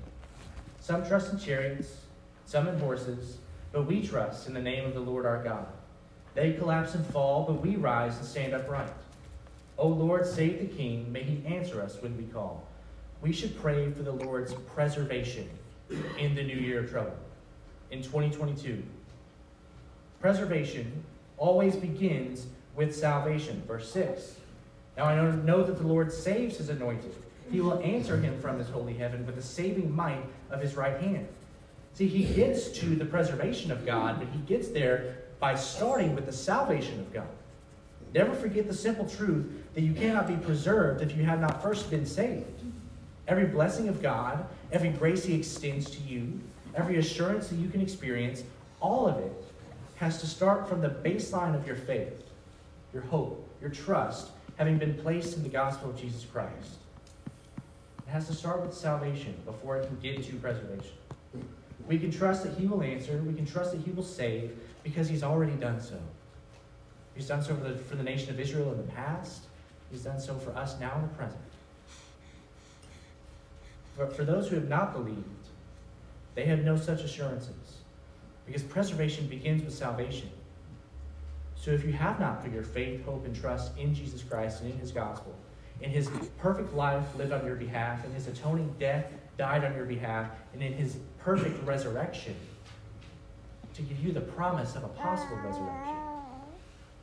Some 0.79 1.05
trust 1.05 1.31
in 1.31 1.37
chariots, 1.37 1.97
some 2.45 2.67
in 2.67 2.79
horses, 2.79 3.37
but 3.71 3.85
we 3.85 4.01
trust 4.05 4.47
in 4.47 4.55
the 4.55 4.61
name 4.61 4.85
of 4.85 4.95
the 4.95 4.99
Lord 4.99 5.27
our 5.27 5.43
God. 5.43 5.67
They 6.33 6.53
collapse 6.53 6.95
and 6.95 7.05
fall, 7.05 7.43
but 7.43 7.61
we 7.61 7.75
rise 7.75 8.17
and 8.17 8.25
stand 8.25 8.53
upright. 8.53 8.89
O 9.77 9.87
Lord, 9.87 10.25
save 10.25 10.59
the 10.59 10.75
king. 10.75 11.11
May 11.11 11.23
he 11.23 11.45
answer 11.45 11.81
us 11.81 12.01
when 12.01 12.17
we 12.17 12.23
call. 12.23 12.65
We 13.21 13.31
should 13.31 13.59
pray 13.59 13.91
for 13.91 14.01
the 14.01 14.11
Lord's 14.11 14.53
preservation 14.53 15.49
in 16.17 16.33
the 16.33 16.43
new 16.43 16.57
year 16.57 16.79
of 16.79 16.89
trouble, 16.89 17.15
in 17.91 18.01
2022. 18.01 18.83
Preservation 20.19 21.03
always 21.37 21.75
begins 21.75 22.47
with 22.75 22.95
salvation. 22.95 23.61
Verse 23.67 23.91
6. 23.91 24.35
Now 24.97 25.05
I 25.05 25.15
know 25.15 25.63
that 25.63 25.77
the 25.77 25.87
Lord 25.87 26.11
saves 26.11 26.57
his 26.57 26.69
anointed. 26.69 27.15
He 27.51 27.61
will 27.61 27.79
answer 27.79 28.17
him 28.17 28.39
from 28.41 28.57
his 28.57 28.67
holy 28.69 28.93
heaven 28.93 29.25
with 29.25 29.35
the 29.35 29.41
saving 29.41 29.95
might 29.95 30.25
of 30.49 30.61
his 30.61 30.75
right 30.75 30.99
hand. 30.99 31.27
See, 31.93 32.07
he 32.07 32.33
gets 32.33 32.69
to 32.79 32.95
the 32.95 33.05
preservation 33.05 33.71
of 33.71 33.85
God, 33.85 34.19
but 34.19 34.27
he 34.29 34.39
gets 34.39 34.67
there 34.69 35.17
by 35.39 35.55
starting 35.55 36.15
with 36.15 36.25
the 36.25 36.33
salvation 36.33 36.99
of 36.99 37.13
God. 37.13 37.27
Never 38.13 38.33
forget 38.33 38.67
the 38.67 38.73
simple 38.73 39.07
truth 39.07 39.45
that 39.75 39.81
you 39.81 39.93
cannot 39.93 40.27
be 40.27 40.35
preserved 40.35 41.01
if 41.01 41.15
you 41.15 41.23
have 41.23 41.39
not 41.39 41.61
first 41.61 41.89
been 41.89 42.05
saved. 42.05 42.61
Every 43.27 43.45
blessing 43.45 43.87
of 43.87 44.01
God, 44.01 44.45
every 44.71 44.89
grace 44.89 45.25
He 45.25 45.35
extends 45.35 45.89
to 45.91 46.01
you, 46.03 46.39
every 46.75 46.97
assurance 46.97 47.49
that 47.49 47.57
you 47.57 47.69
can 47.69 47.81
experience, 47.81 48.43
all 48.79 49.07
of 49.07 49.17
it 49.17 49.46
has 49.97 50.19
to 50.21 50.27
start 50.27 50.69
from 50.69 50.81
the 50.81 50.89
baseline 50.89 51.55
of 51.55 51.65
your 51.65 51.75
faith, 51.75 52.23
your 52.93 53.03
hope, 53.03 53.47
your 53.59 53.69
trust, 53.69 54.29
having 54.55 54.77
been 54.77 54.93
placed 54.93 55.35
in 55.35 55.43
the 55.43 55.49
gospel 55.49 55.89
of 55.89 55.99
Jesus 55.99 56.23
Christ. 56.23 56.77
It 58.07 58.11
has 58.11 58.27
to 58.27 58.33
start 58.33 58.61
with 58.61 58.73
salvation 58.73 59.35
before 59.43 59.77
it 59.77 59.87
can 59.87 59.99
get 59.99 60.23
to 60.23 60.35
preservation. 60.35 60.93
We 61.87 61.97
can 61.97 62.11
trust 62.11 62.43
that 62.43 62.53
He 62.53 62.67
will 62.67 62.83
answer, 62.83 63.17
we 63.23 63.33
can 63.33 63.45
trust 63.45 63.71
that 63.71 63.81
He 63.81 63.91
will 63.91 64.03
save 64.03 64.55
because 64.83 65.09
He's 65.09 65.23
already 65.23 65.53
done 65.53 65.81
so. 65.81 65.99
He's 67.15 67.27
done 67.27 67.41
so 67.43 67.55
for 67.55 67.63
the, 67.63 67.77
for 67.77 67.95
the 67.95 68.03
nation 68.03 68.29
of 68.29 68.39
Israel 68.39 68.71
in 68.71 68.77
the 68.77 68.91
past, 68.91 69.45
He's 69.91 70.03
done 70.03 70.19
so 70.19 70.35
for 70.35 70.51
us 70.51 70.79
now 70.79 70.95
in 70.95 71.01
the 71.01 71.07
present. 71.09 71.41
But 73.97 74.15
for 74.15 74.23
those 74.23 74.47
who 74.47 74.55
have 74.55 74.69
not 74.69 74.93
believed, 74.93 75.23
they 76.35 76.45
have 76.45 76.63
no 76.63 76.77
such 76.77 77.01
assurances 77.01 77.76
because 78.47 78.63
preservation 78.63 79.27
begins 79.27 79.61
with 79.61 79.73
salvation. 79.73 80.29
So 81.55 81.71
if 81.71 81.83
you 81.83 81.91
have 81.91 82.19
not 82.19 82.41
put 82.41 82.51
your 82.51 82.63
faith, 82.63 83.05
hope, 83.05 83.25
and 83.25 83.35
trust 83.35 83.77
in 83.77 83.93
Jesus 83.93 84.23
Christ 84.23 84.61
and 84.61 84.71
in 84.71 84.79
his 84.79 84.91
gospel, 84.91 85.35
in 85.81 85.91
his 85.91 86.09
perfect 86.39 86.73
life 86.73 87.03
lived 87.17 87.33
on 87.33 87.45
your 87.45 87.55
behalf, 87.55 88.03
in 88.05 88.11
his 88.13 88.27
atoning 88.27 88.73
death 88.79 89.05
died 89.37 89.63
on 89.63 89.75
your 89.75 89.85
behalf, 89.85 90.31
and 90.53 90.63
in 90.63 90.73
his 90.73 90.97
perfect 91.19 91.63
resurrection 91.67 92.35
to 93.75 93.81
give 93.83 93.99
you 94.03 94.11
the 94.11 94.21
promise 94.21 94.75
of 94.75 94.83
a 94.83 94.87
possible 94.87 95.37
resurrection. 95.37 95.95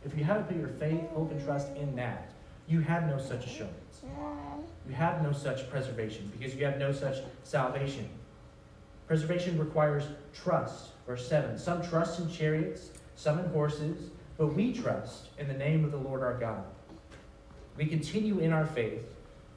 If 0.04 0.16
you 0.18 0.24
haven't 0.24 0.48
put 0.48 0.56
your 0.56 0.68
faith, 0.68 1.08
hope, 1.10 1.30
and 1.30 1.44
trust 1.44 1.68
in 1.76 1.94
that, 1.96 2.32
you 2.66 2.80
have 2.80 3.04
no 3.04 3.18
such 3.18 3.46
assurance. 3.46 4.02
You 4.88 4.94
have 4.94 5.22
no 5.22 5.32
such 5.32 5.70
preservation 5.70 6.32
because 6.36 6.56
you 6.56 6.64
have 6.64 6.78
no 6.78 6.92
such 6.92 7.18
salvation. 7.44 8.08
Preservation 9.06 9.58
requires 9.58 10.04
trust. 10.32 10.88
Verse 11.06 11.26
7 11.28 11.58
Some 11.58 11.82
trust 11.82 12.20
in 12.20 12.30
chariots, 12.30 12.90
some 13.16 13.38
in 13.38 13.46
horses, 13.46 14.10
but 14.36 14.48
we 14.48 14.72
trust 14.72 15.28
in 15.38 15.48
the 15.48 15.54
name 15.54 15.84
of 15.84 15.90
the 15.90 15.98
Lord 15.98 16.22
our 16.22 16.38
God. 16.38 16.64
We 17.76 17.86
continue 17.86 18.38
in 18.38 18.52
our 18.52 18.66
faith. 18.66 19.02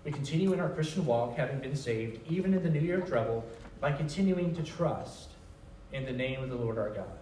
We 0.04 0.12
continue 0.12 0.54
in 0.54 0.60
our 0.60 0.70
Christian 0.70 1.06
walk, 1.06 1.36
having 1.36 1.60
been 1.60 1.76
saved, 1.76 2.20
even 2.30 2.54
in 2.54 2.64
the 2.64 2.70
new 2.70 2.80
year 2.80 3.02
of 3.02 3.10
trouble, 3.10 3.46
by 3.80 3.92
continuing 3.92 4.56
to 4.56 4.64
trust 4.64 5.30
in 5.92 6.06
the 6.06 6.12
name 6.12 6.42
of 6.42 6.50
the 6.50 6.56
Lord 6.56 6.78
our 6.78 6.90
God. 6.90 7.18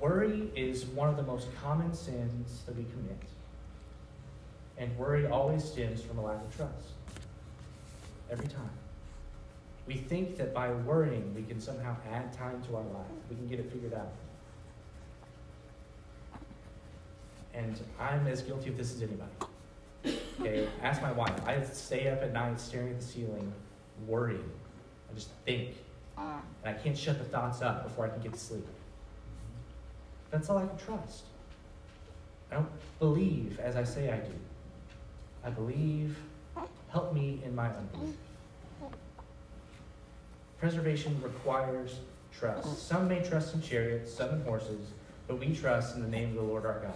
Worry 0.00 0.50
is 0.54 0.84
one 0.84 1.08
of 1.08 1.16
the 1.16 1.22
most 1.22 1.48
common 1.62 1.94
sins 1.94 2.62
that 2.66 2.76
we 2.76 2.84
commit. 2.84 3.22
And 4.78 4.96
worry 4.98 5.26
always 5.26 5.64
stems 5.64 6.02
from 6.02 6.18
a 6.18 6.24
lack 6.24 6.42
of 6.42 6.54
trust. 6.54 6.90
Every 8.30 8.48
time. 8.48 8.70
We 9.86 9.94
think 9.94 10.36
that 10.38 10.52
by 10.52 10.72
worrying, 10.72 11.32
we 11.34 11.42
can 11.42 11.60
somehow 11.60 11.96
add 12.12 12.32
time 12.32 12.62
to 12.64 12.76
our 12.76 12.82
life. 12.82 13.06
We 13.30 13.36
can 13.36 13.46
get 13.46 13.60
it 13.60 13.70
figured 13.70 13.94
out. 13.94 14.12
And 17.54 17.78
I'm 17.98 18.26
as 18.26 18.42
guilty 18.42 18.68
of 18.68 18.76
this 18.76 18.94
as 18.94 19.02
anybody. 19.02 19.30
Okay, 20.40 20.68
ask 20.82 21.00
my 21.00 21.12
wife. 21.12 21.34
I 21.46 21.62
stay 21.64 22.08
up 22.08 22.22
at 22.22 22.32
night 22.32 22.60
staring 22.60 22.90
at 22.90 23.00
the 23.00 23.06
ceiling, 23.06 23.52
worrying. 24.06 24.50
I 25.10 25.14
just 25.14 25.30
think. 25.44 25.74
Ah. 26.18 26.40
And 26.64 26.76
I 26.76 26.78
can't 26.78 26.96
shut 26.96 27.18
the 27.18 27.24
thoughts 27.24 27.62
up 27.62 27.84
before 27.84 28.06
I 28.06 28.08
can 28.08 28.20
get 28.20 28.32
to 28.32 28.38
sleep. 28.38 28.66
That's 30.30 30.50
all 30.50 30.58
I 30.58 30.66
can 30.66 30.76
trust. 30.76 31.24
I 32.50 32.56
don't 32.56 32.68
believe 32.98 33.58
as 33.60 33.76
I 33.76 33.84
say 33.84 34.12
I 34.12 34.18
do. 34.18 34.32
I 35.44 35.50
believe. 35.50 36.16
Help 36.90 37.12
me 37.12 37.40
in 37.44 37.54
my 37.54 37.68
unbelief. 37.68 38.16
Preservation 40.58 41.20
requires 41.22 42.00
trust. 42.38 42.68
Mm. 42.68 42.76
Some 42.76 43.08
may 43.08 43.22
trust 43.22 43.54
in 43.54 43.62
chariots, 43.62 44.12
some 44.12 44.30
in 44.30 44.42
horses, 44.42 44.88
but 45.28 45.38
we 45.38 45.54
trust 45.54 45.96
in 45.96 46.02
the 46.02 46.08
name 46.08 46.30
of 46.30 46.34
the 46.36 46.42
Lord 46.42 46.64
our 46.64 46.80
God. 46.80 46.94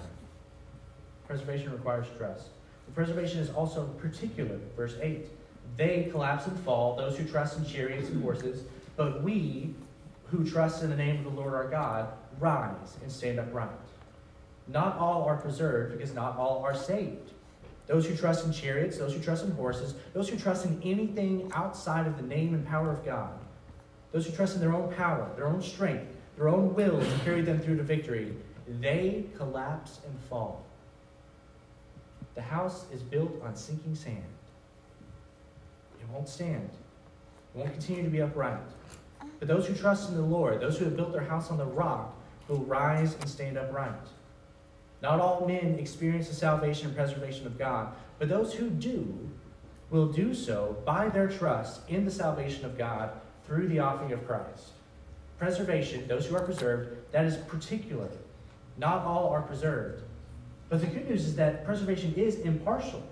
Preservation 1.27 1.73
requires 1.73 2.07
trust. 2.19 2.47
The 2.87 2.93
preservation 2.93 3.39
is 3.41 3.51
also 3.51 3.87
particular. 3.99 4.59
Verse 4.77 4.97
8 5.01 5.27
They 5.77 6.09
collapse 6.11 6.47
and 6.47 6.59
fall, 6.61 6.97
those 6.97 7.17
who 7.17 7.25
trust 7.25 7.59
in 7.59 7.67
chariots 7.67 8.09
and 8.09 8.23
horses, 8.23 8.65
but 8.97 9.23
we 9.23 9.75
who 10.27 10.49
trust 10.49 10.83
in 10.83 10.91
the 10.91 10.97
name 10.97 11.19
of 11.19 11.25
the 11.25 11.41
Lord 11.41 11.55
our 11.55 11.69
God 11.69 12.09
rise 12.39 12.97
and 13.03 13.11
stand 13.11 13.39
upright. 13.39 13.69
Not 14.69 14.97
all 14.99 15.25
are 15.25 15.37
preserved 15.37 15.97
because 15.97 16.15
not 16.15 16.37
all 16.37 16.63
are 16.65 16.75
saved. 16.75 17.33
Those 17.87 18.07
who 18.07 18.17
trust 18.17 18.47
in 18.47 18.53
chariots, 18.53 18.99
those 18.99 19.13
who 19.13 19.21
trust 19.21 19.45
in 19.45 19.51
horses, 19.53 19.95
those 20.15 20.29
who 20.29 20.37
trust 20.37 20.65
in 20.65 20.81
anything 20.85 21.51
outside 21.55 22.07
of 22.07 22.17
the 22.17 22.23
name 22.23 22.55
and 22.55 22.65
power 22.67 22.93
of 22.93 23.05
God, 23.05 23.33
those 24.13 24.27
who 24.27 24.33
trust 24.33 24.55
in 24.55 24.61
their 24.61 24.75
own 24.75 24.93
power, 24.95 25.31
their 25.37 25.47
own 25.47 25.63
strength, 25.63 26.07
their 26.37 26.49
own 26.49 26.75
will 26.75 26.99
to 26.99 27.19
carry 27.25 27.43
them 27.43 27.59
through 27.59 27.77
to 27.77 27.83
victory, 27.83 28.35
they 28.81 29.25
collapse 29.37 30.01
and 30.07 30.19
fall. 30.29 30.65
The 32.35 32.43
house 32.43 32.87
is 32.93 33.03
built 33.03 33.43
on 33.43 33.55
sinking 33.57 33.95
sand. 33.95 34.23
It 36.01 36.09
won't 36.09 36.29
stand. 36.29 36.71
It 37.55 37.59
won't 37.59 37.73
continue 37.73 38.05
to 38.05 38.11
be 38.11 38.23
upright. 38.23 38.59
But 39.39 39.49
those 39.49 39.67
who 39.67 39.75
trust 39.75 40.09
in 40.09 40.17
the 40.17 40.23
Lord, 40.23 40.61
those 40.61 40.79
who 40.79 40.85
have 40.85 40.97
built 40.97 41.13
their 41.13 41.25
house 41.25 41.51
on 41.51 41.59
the 41.59 41.67
rock, 41.67 42.17
will 42.49 42.65
rise 42.65 43.15
and 43.15 43.29
stand 43.29 43.57
upright. 43.59 43.93
Not 45.03 45.21
all 45.21 45.47
men 45.47 45.79
experience 45.79 46.29
the 46.29 46.35
salvation 46.35 46.89
and 46.89 46.97
preservation 46.97 47.47
of 47.47 47.59
God, 47.59 47.93
but 48.19 48.29
those 48.29 48.55
who 48.55 48.71
do 48.71 49.31
will 49.89 50.07
do 50.07 50.35
so 50.35 50.77
by 50.85 51.09
their 51.09 51.29
trust 51.29 51.81
in 51.89 52.05
the 52.05 52.11
salvation 52.11 52.65
of 52.65 52.79
God 52.79 53.11
through 53.51 53.67
the 53.67 53.81
offering 53.81 54.13
of 54.13 54.25
Christ. 54.29 54.69
Preservation, 55.37 56.07
those 56.07 56.25
who 56.27 56.37
are 56.37 56.45
preserved, 56.45 56.97
that 57.11 57.25
is 57.25 57.37
particular. 57.37 58.09
Not 58.79 59.05
all 59.05 59.29
are 59.31 59.43
preserved. 59.43 60.05
But 60.69 60.81
the 60.81 60.87
good 60.87 61.11
news 61.11 61.27
is 61.27 61.35
that 61.35 61.65
preservation 61.65 62.15
is 62.15 62.37
impartial. 62.37 63.03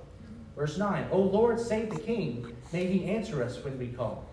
Verse 0.55 0.79
9, 0.79 1.09
O 1.11 1.19
Lord, 1.21 1.59
save 1.59 1.91
the 1.91 1.99
king. 1.99 2.57
May 2.73 2.87
he 2.87 3.07
answer 3.07 3.43
us 3.43 3.65
when 3.65 3.77
we 3.81 3.89
call. 3.89 4.25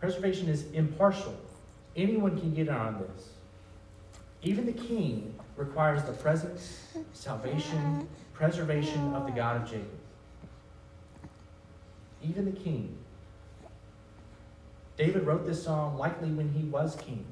Preservation 0.00 0.48
is 0.48 0.70
impartial. 0.72 1.38
Anyone 1.94 2.40
can 2.40 2.54
get 2.54 2.70
on 2.70 2.98
this. 3.00 3.28
Even 4.42 4.64
the 4.64 4.72
king 4.72 5.34
requires 5.54 6.02
the 6.04 6.12
presence, 6.12 6.86
salvation, 7.12 8.08
preservation 8.32 9.12
of 9.12 9.26
the 9.26 9.32
God 9.32 9.60
of 9.60 9.66
Jacob. 9.66 9.98
Even 12.22 12.46
the 12.46 12.58
king. 12.58 12.96
David 15.00 15.24
wrote 15.24 15.46
this 15.46 15.62
psalm 15.62 15.96
likely 15.96 16.28
when 16.28 16.52
he 16.52 16.64
was 16.64 16.94
king. 16.94 17.24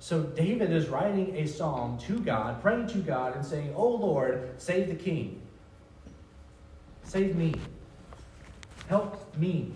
So 0.00 0.22
David 0.22 0.70
is 0.70 0.88
writing 0.88 1.34
a 1.34 1.46
psalm 1.46 1.96
to 2.00 2.18
God, 2.18 2.60
praying 2.60 2.88
to 2.88 2.98
God, 2.98 3.34
and 3.34 3.42
saying, 3.44 3.72
Oh 3.74 3.88
Lord, 3.88 4.50
save 4.58 4.88
the 4.88 4.94
king. 4.94 5.40
Save 7.04 7.36
me. 7.36 7.54
Help 8.86 9.34
me. 9.38 9.72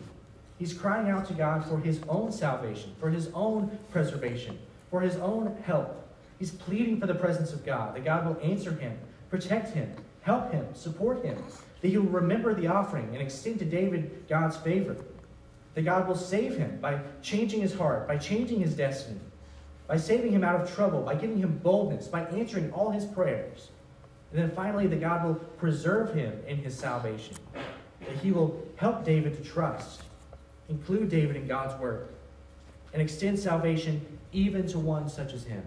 He's 0.59 0.75
crying 0.75 1.09
out 1.09 1.25
to 1.29 1.33
God 1.33 1.65
for 1.65 1.79
his 1.79 1.99
own 2.11 2.31
salvation, 2.31 2.95
for 3.01 3.09
his 3.09 3.31
own 3.33 3.79
preservation, 3.91 4.59
for 4.91 5.01
his 5.01 5.17
own 5.17 5.57
help. 5.65 6.07
He's 6.39 6.51
pleading 6.51 7.01
for 7.01 7.07
the 7.07 7.15
presence 7.15 7.55
of 7.55 7.65
God, 7.65 7.97
that 7.97 8.05
God 8.05 8.27
will 8.27 8.39
answer 8.43 8.73
him, 8.73 8.99
protect 9.31 9.73
him, 9.73 9.91
help 10.21 10.53
him, 10.53 10.67
support 10.75 11.25
him, 11.25 11.43
that 11.81 11.89
he 11.89 11.97
will 11.97 12.11
remember 12.11 12.53
the 12.53 12.67
offering 12.67 13.09
and 13.15 13.23
extend 13.23 13.61
to 13.61 13.65
David 13.65 14.27
God's 14.29 14.59
favor, 14.59 14.95
that 15.75 15.83
God 15.83 16.07
will 16.07 16.17
save 16.17 16.57
him 16.57 16.79
by 16.81 17.01
changing 17.23 17.61
his 17.61 17.75
heart, 17.75 18.07
by 18.07 18.19
changing 18.19 18.61
his 18.61 18.75
destiny, 18.75 19.21
by 19.87 19.97
saving 19.97 20.33
him 20.33 20.45
out 20.45 20.61
of 20.61 20.75
trouble, 20.75 21.03
by 21.03 21.15
giving 21.15 21.39
him 21.39 21.59
boldness, 21.63 22.09
by 22.09 22.25
answering 22.27 22.71
all 22.73 22.91
his 22.91 23.05
prayers. 23.05 23.69
And 24.31 24.41
then 24.41 24.51
finally, 24.51 24.87
that 24.87 25.01
God 25.01 25.25
will 25.25 25.35
preserve 25.35 26.15
him 26.15 26.43
in 26.47 26.57
his 26.59 26.75
salvation, 26.79 27.37
that 28.01 28.17
he 28.23 28.33
will 28.33 28.63
help 28.77 29.05
David 29.05 29.37
to 29.37 29.49
trust, 29.49 30.03
include 30.69 31.09
David 31.09 31.37
in 31.37 31.47
God's 31.47 31.79
work, 31.81 32.13
and 32.93 33.03
extend 33.03 33.39
salvation 33.39 34.01
even 34.33 34.67
to 34.69 34.79
one 34.79 35.09
such 35.09 35.33
as 35.35 35.45
him, 35.45 35.63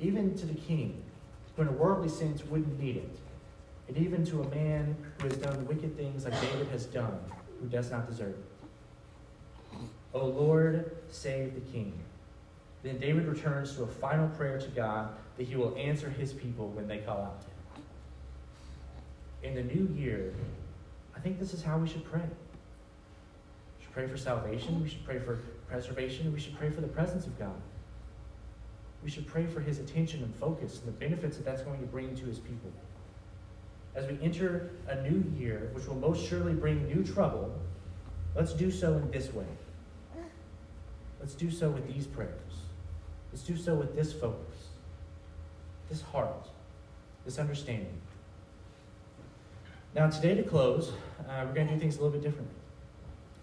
even 0.00 0.36
to 0.36 0.46
the 0.46 0.54
king, 0.54 1.02
who 1.54 1.62
in 1.62 1.68
a 1.68 1.72
worldly 1.72 2.08
sense 2.08 2.44
wouldn't 2.44 2.80
need 2.80 2.96
it, 2.96 3.18
and 3.86 3.96
even 3.96 4.24
to 4.26 4.42
a 4.42 4.48
man 4.54 4.96
who 5.20 5.28
has 5.28 5.36
done 5.36 5.66
wicked 5.66 5.96
things 5.96 6.24
like 6.24 6.40
David 6.40 6.66
has 6.68 6.86
done, 6.86 7.18
who 7.60 7.68
does 7.68 7.90
not 7.90 8.08
deserve 8.08 8.34
it. 8.34 9.78
O 10.12 10.26
Lord, 10.26 10.96
save 11.10 11.54
the 11.54 11.72
king. 11.72 11.92
Then 12.82 12.98
David 12.98 13.26
returns 13.26 13.74
to 13.76 13.82
a 13.82 13.86
final 13.86 14.28
prayer 14.28 14.58
to 14.58 14.68
God 14.68 15.16
that 15.36 15.46
he 15.46 15.56
will 15.56 15.74
answer 15.76 16.08
his 16.08 16.32
people 16.32 16.68
when 16.68 16.86
they 16.86 16.98
call 16.98 17.18
out 17.18 17.40
to 17.40 17.46
him. 17.46 17.54
In 19.42 19.54
the 19.54 19.74
new 19.74 19.92
year, 19.94 20.32
I 21.16 21.20
think 21.20 21.38
this 21.38 21.52
is 21.52 21.62
how 21.62 21.78
we 21.78 21.88
should 21.88 22.04
pray. 22.04 22.20
We 22.20 23.84
should 23.84 23.92
pray 23.92 24.06
for 24.06 24.16
salvation, 24.16 24.82
we 24.82 24.88
should 24.88 25.04
pray 25.04 25.18
for 25.18 25.38
preservation, 25.68 26.32
we 26.32 26.38
should 26.38 26.56
pray 26.56 26.70
for 26.70 26.80
the 26.80 26.88
presence 26.88 27.26
of 27.26 27.38
God. 27.38 27.60
We 29.02 29.10
should 29.10 29.26
pray 29.26 29.46
for 29.46 29.60
his 29.60 29.80
attention 29.80 30.22
and 30.22 30.34
focus 30.36 30.78
and 30.78 30.88
the 30.88 30.98
benefits 30.98 31.36
that 31.36 31.44
that's 31.44 31.62
going 31.62 31.80
to 31.80 31.86
bring 31.86 32.14
to 32.16 32.24
his 32.24 32.38
people. 32.38 32.72
As 33.94 34.06
we 34.08 34.18
enter 34.22 34.70
a 34.88 35.00
new 35.02 35.24
year, 35.38 35.70
which 35.72 35.86
will 35.86 35.96
most 35.96 36.26
surely 36.26 36.52
bring 36.52 36.86
new 36.86 37.04
trouble, 37.04 37.54
let's 38.34 38.52
do 38.52 38.70
so 38.70 38.94
in 38.94 39.10
this 39.10 39.32
way. 39.32 39.46
Let's 41.20 41.34
do 41.34 41.50
so 41.50 41.70
with 41.70 41.86
these 41.86 42.06
prayers. 42.06 42.52
Let's 43.32 43.44
do 43.44 43.56
so 43.56 43.74
with 43.74 43.96
this 43.96 44.12
focus, 44.12 44.68
this 45.88 46.02
heart, 46.02 46.48
this 47.24 47.38
understanding. 47.38 48.00
Now, 49.94 50.10
today 50.10 50.34
to 50.34 50.42
close, 50.42 50.92
uh, 51.28 51.44
we're 51.46 51.54
going 51.54 51.68
to 51.68 51.74
do 51.74 51.80
things 51.80 51.96
a 51.96 52.02
little 52.02 52.12
bit 52.12 52.22
differently. 52.22 52.54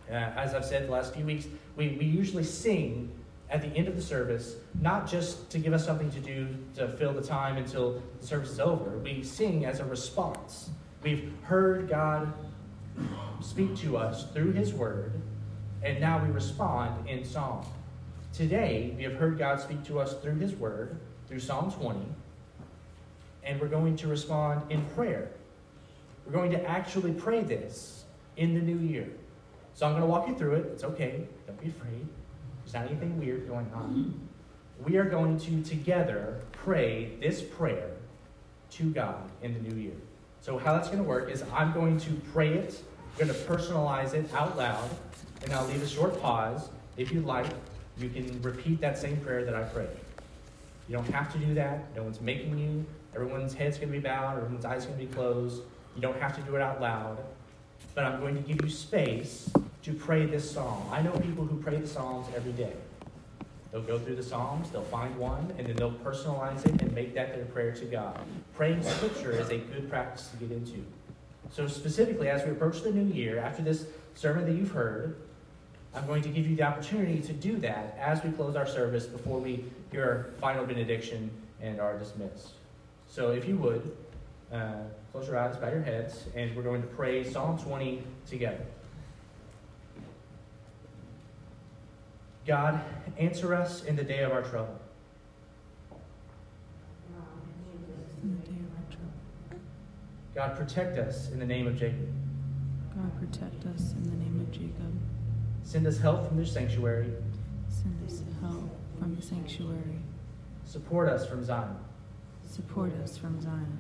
Uh, 0.09 0.13
as 0.13 0.53
I've 0.53 0.65
said 0.65 0.87
the 0.87 0.91
last 0.91 1.15
few 1.15 1.25
weeks, 1.25 1.47
we, 1.75 1.95
we 1.97 2.05
usually 2.05 2.43
sing 2.43 3.09
at 3.51 3.61
the 3.61 3.67
end 3.77 3.89
of 3.89 3.95
the 3.95 4.01
service, 4.01 4.55
not 4.79 5.05
just 5.05 5.49
to 5.51 5.59
give 5.59 5.73
us 5.73 5.85
something 5.85 6.09
to 6.09 6.21
do 6.21 6.47
to 6.73 6.87
fill 6.87 7.13
the 7.13 7.21
time 7.21 7.57
until 7.57 8.01
the 8.19 8.25
service 8.25 8.49
is 8.49 8.59
over. 8.61 8.97
We 8.99 9.23
sing 9.23 9.65
as 9.65 9.81
a 9.81 9.85
response. 9.85 10.69
We've 11.03 11.33
heard 11.43 11.89
God 11.89 12.31
speak 13.41 13.75
to 13.77 13.97
us 13.97 14.31
through 14.31 14.53
His 14.53 14.73
Word, 14.73 15.13
and 15.83 15.99
now 15.99 16.23
we 16.23 16.31
respond 16.31 17.09
in 17.09 17.25
song. 17.25 17.69
Today, 18.31 18.93
we 18.95 19.03
have 19.03 19.15
heard 19.15 19.37
God 19.37 19.59
speak 19.59 19.83
to 19.85 19.99
us 19.99 20.13
through 20.21 20.35
His 20.35 20.53
Word, 20.53 20.97
through 21.27 21.39
Psalm 21.39 21.71
20, 21.71 21.99
and 23.43 23.59
we're 23.59 23.67
going 23.67 23.97
to 23.97 24.07
respond 24.07 24.71
in 24.71 24.85
prayer. 24.95 25.29
We're 26.25 26.33
going 26.33 26.51
to 26.51 26.69
actually 26.69 27.11
pray 27.11 27.41
this 27.41 28.05
in 28.37 28.53
the 28.53 28.61
new 28.61 28.77
year. 28.77 29.09
So 29.73 29.85
I'm 29.85 29.91
going 29.91 30.03
to 30.03 30.07
walk 30.07 30.27
you 30.27 30.35
through 30.35 30.55
it. 30.55 30.65
It's 30.67 30.83
okay. 30.83 31.27
Don't 31.47 31.59
be 31.59 31.69
afraid. 31.69 32.07
There's 32.63 32.73
not 32.73 32.85
anything 32.87 33.19
weird 33.19 33.47
going 33.47 33.69
on. 33.73 34.19
We 34.85 34.97
are 34.97 35.05
going 35.05 35.39
to 35.39 35.61
together 35.63 36.41
pray 36.51 37.11
this 37.19 37.41
prayer 37.41 37.91
to 38.71 38.83
God 38.91 39.29
in 39.41 39.53
the 39.53 39.59
new 39.59 39.81
year. 39.81 39.95
So, 40.41 40.57
how 40.57 40.73
that's 40.73 40.87
going 40.87 40.99
to 40.99 41.07
work 41.07 41.29
is 41.29 41.43
I'm 41.53 41.71
going 41.71 41.99
to 41.99 42.11
pray 42.33 42.53
it, 42.53 42.81
I'm 43.13 43.27
going 43.27 43.39
to 43.39 43.45
personalize 43.45 44.13
it 44.13 44.33
out 44.33 44.57
loud, 44.57 44.89
and 45.43 45.53
I'll 45.53 45.67
leave 45.67 45.83
a 45.83 45.87
short 45.87 46.19
pause. 46.21 46.69
If 46.97 47.11
you'd 47.11 47.25
like, 47.25 47.45
you 47.99 48.09
can 48.09 48.41
repeat 48.41 48.81
that 48.81 48.97
same 48.97 49.17
prayer 49.17 49.45
that 49.45 49.55
I 49.55 49.63
prayed. 49.63 49.89
You 50.87 50.95
don't 50.95 51.09
have 51.11 51.31
to 51.33 51.37
do 51.37 51.53
that. 51.53 51.95
No 51.95 52.03
one's 52.03 52.21
making 52.21 52.57
you. 52.57 52.85
Everyone's 53.13 53.53
head's 53.53 53.77
going 53.77 53.89
to 53.89 53.97
be 53.97 53.99
bowed, 53.99 54.37
everyone's 54.37 54.65
eyes 54.65 54.85
going 54.85 54.97
to 54.97 55.05
be 55.05 55.13
closed. 55.13 55.61
You 55.95 56.01
don't 56.01 56.19
have 56.19 56.35
to 56.37 56.41
do 56.41 56.55
it 56.55 56.61
out 56.61 56.81
loud. 56.81 57.17
But 57.93 58.05
I'm 58.05 58.19
going 58.19 58.35
to 58.35 58.41
give 58.41 58.63
you 58.63 58.69
space 58.69 59.49
to 59.83 59.93
pray 59.93 60.25
this 60.25 60.49
psalm. 60.49 60.83
I 60.91 61.01
know 61.01 61.11
people 61.11 61.45
who 61.45 61.57
pray 61.57 61.77
the 61.77 61.87
Psalms 61.87 62.27
every 62.35 62.51
day. 62.51 62.73
They'll 63.71 63.81
go 63.81 63.97
through 63.97 64.15
the 64.15 64.23
Psalms, 64.23 64.69
they'll 64.69 64.83
find 64.83 65.15
one, 65.17 65.53
and 65.57 65.65
then 65.65 65.75
they'll 65.75 65.91
personalize 65.91 66.65
it 66.65 66.81
and 66.81 66.91
make 66.93 67.13
that 67.15 67.33
their 67.33 67.45
prayer 67.45 67.71
to 67.71 67.85
God. 67.85 68.19
Praying 68.53 68.83
Scripture 68.83 69.31
is 69.31 69.49
a 69.49 69.57
good 69.57 69.89
practice 69.89 70.27
to 70.27 70.37
get 70.37 70.51
into. 70.51 70.83
So, 71.51 71.67
specifically, 71.67 72.29
as 72.29 72.45
we 72.45 72.51
approach 72.51 72.81
the 72.81 72.91
new 72.91 73.13
year, 73.13 73.39
after 73.39 73.61
this 73.61 73.85
sermon 74.13 74.45
that 74.45 74.53
you've 74.53 74.71
heard, 74.71 75.15
I'm 75.95 76.05
going 76.05 76.21
to 76.23 76.29
give 76.29 76.47
you 76.47 76.55
the 76.55 76.63
opportunity 76.63 77.21
to 77.21 77.33
do 77.33 77.57
that 77.57 77.97
as 77.99 78.23
we 78.23 78.31
close 78.31 78.55
our 78.55 78.67
service 78.67 79.05
before 79.05 79.39
we 79.39 79.65
hear 79.91 80.03
our 80.03 80.39
final 80.39 80.65
benediction 80.65 81.29
and 81.61 81.79
are 81.79 81.97
dismissed. 81.97 82.51
So, 83.09 83.31
if 83.31 83.47
you 83.47 83.57
would, 83.57 83.95
uh, 84.51 84.75
close 85.11 85.27
your 85.27 85.37
eyes, 85.37 85.55
bow 85.57 85.69
your 85.69 85.81
heads, 85.81 86.25
and 86.35 86.55
we're 86.55 86.63
going 86.63 86.81
to 86.81 86.87
pray 86.89 87.23
Psalm 87.23 87.57
20 87.57 88.03
together. 88.29 88.65
God, 92.45 92.81
answer 93.17 93.53
us 93.53 93.83
in 93.83 93.95
the 93.95 94.03
day 94.03 94.23
of 94.23 94.31
our 94.31 94.41
trouble. 94.41 94.79
God, 100.33 100.55
protect 100.55 100.97
us 100.97 101.29
in 101.29 101.39
the 101.39 101.45
name 101.45 101.67
of 101.67 101.77
Jacob. 101.77 102.09
God, 102.95 103.19
protect 103.19 103.65
us 103.65 103.91
in 103.91 104.03
the 104.03 104.15
name 104.15 104.39
of 104.39 104.51
Jacob. 104.51 104.99
Send 105.63 105.85
us 105.85 105.99
help 105.99 106.27
from 106.27 106.37
your 106.37 106.45
sanctuary. 106.45 107.11
Send 107.67 107.99
us 108.07 108.21
help 108.39 108.69
from 108.97 109.15
the 109.15 109.21
sanctuary. 109.21 109.99
Support 110.65 111.09
us 111.09 111.27
from 111.27 111.43
Zion. 111.43 111.75
Support 112.47 112.93
us 113.03 113.17
from 113.17 113.41
Zion. 113.41 113.79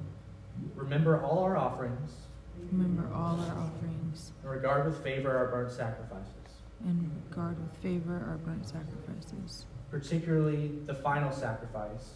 Remember 0.75 1.23
all 1.23 1.39
our 1.39 1.57
offerings. 1.57 2.11
Remember 2.71 3.09
all 3.13 3.39
our 3.39 3.57
offerings. 3.57 4.31
And 4.43 4.51
regard 4.51 4.85
with 4.85 5.01
favor 5.03 5.35
our 5.35 5.47
burnt 5.47 5.71
sacrifices. 5.71 6.40
And 6.85 7.11
regard 7.29 7.57
with 7.61 7.75
favor 7.77 8.25
our 8.27 8.37
burnt 8.37 8.67
sacrifices. 8.67 9.65
Particularly 9.91 10.71
the 10.85 10.95
final 10.95 11.31
sacrifice. 11.31 12.13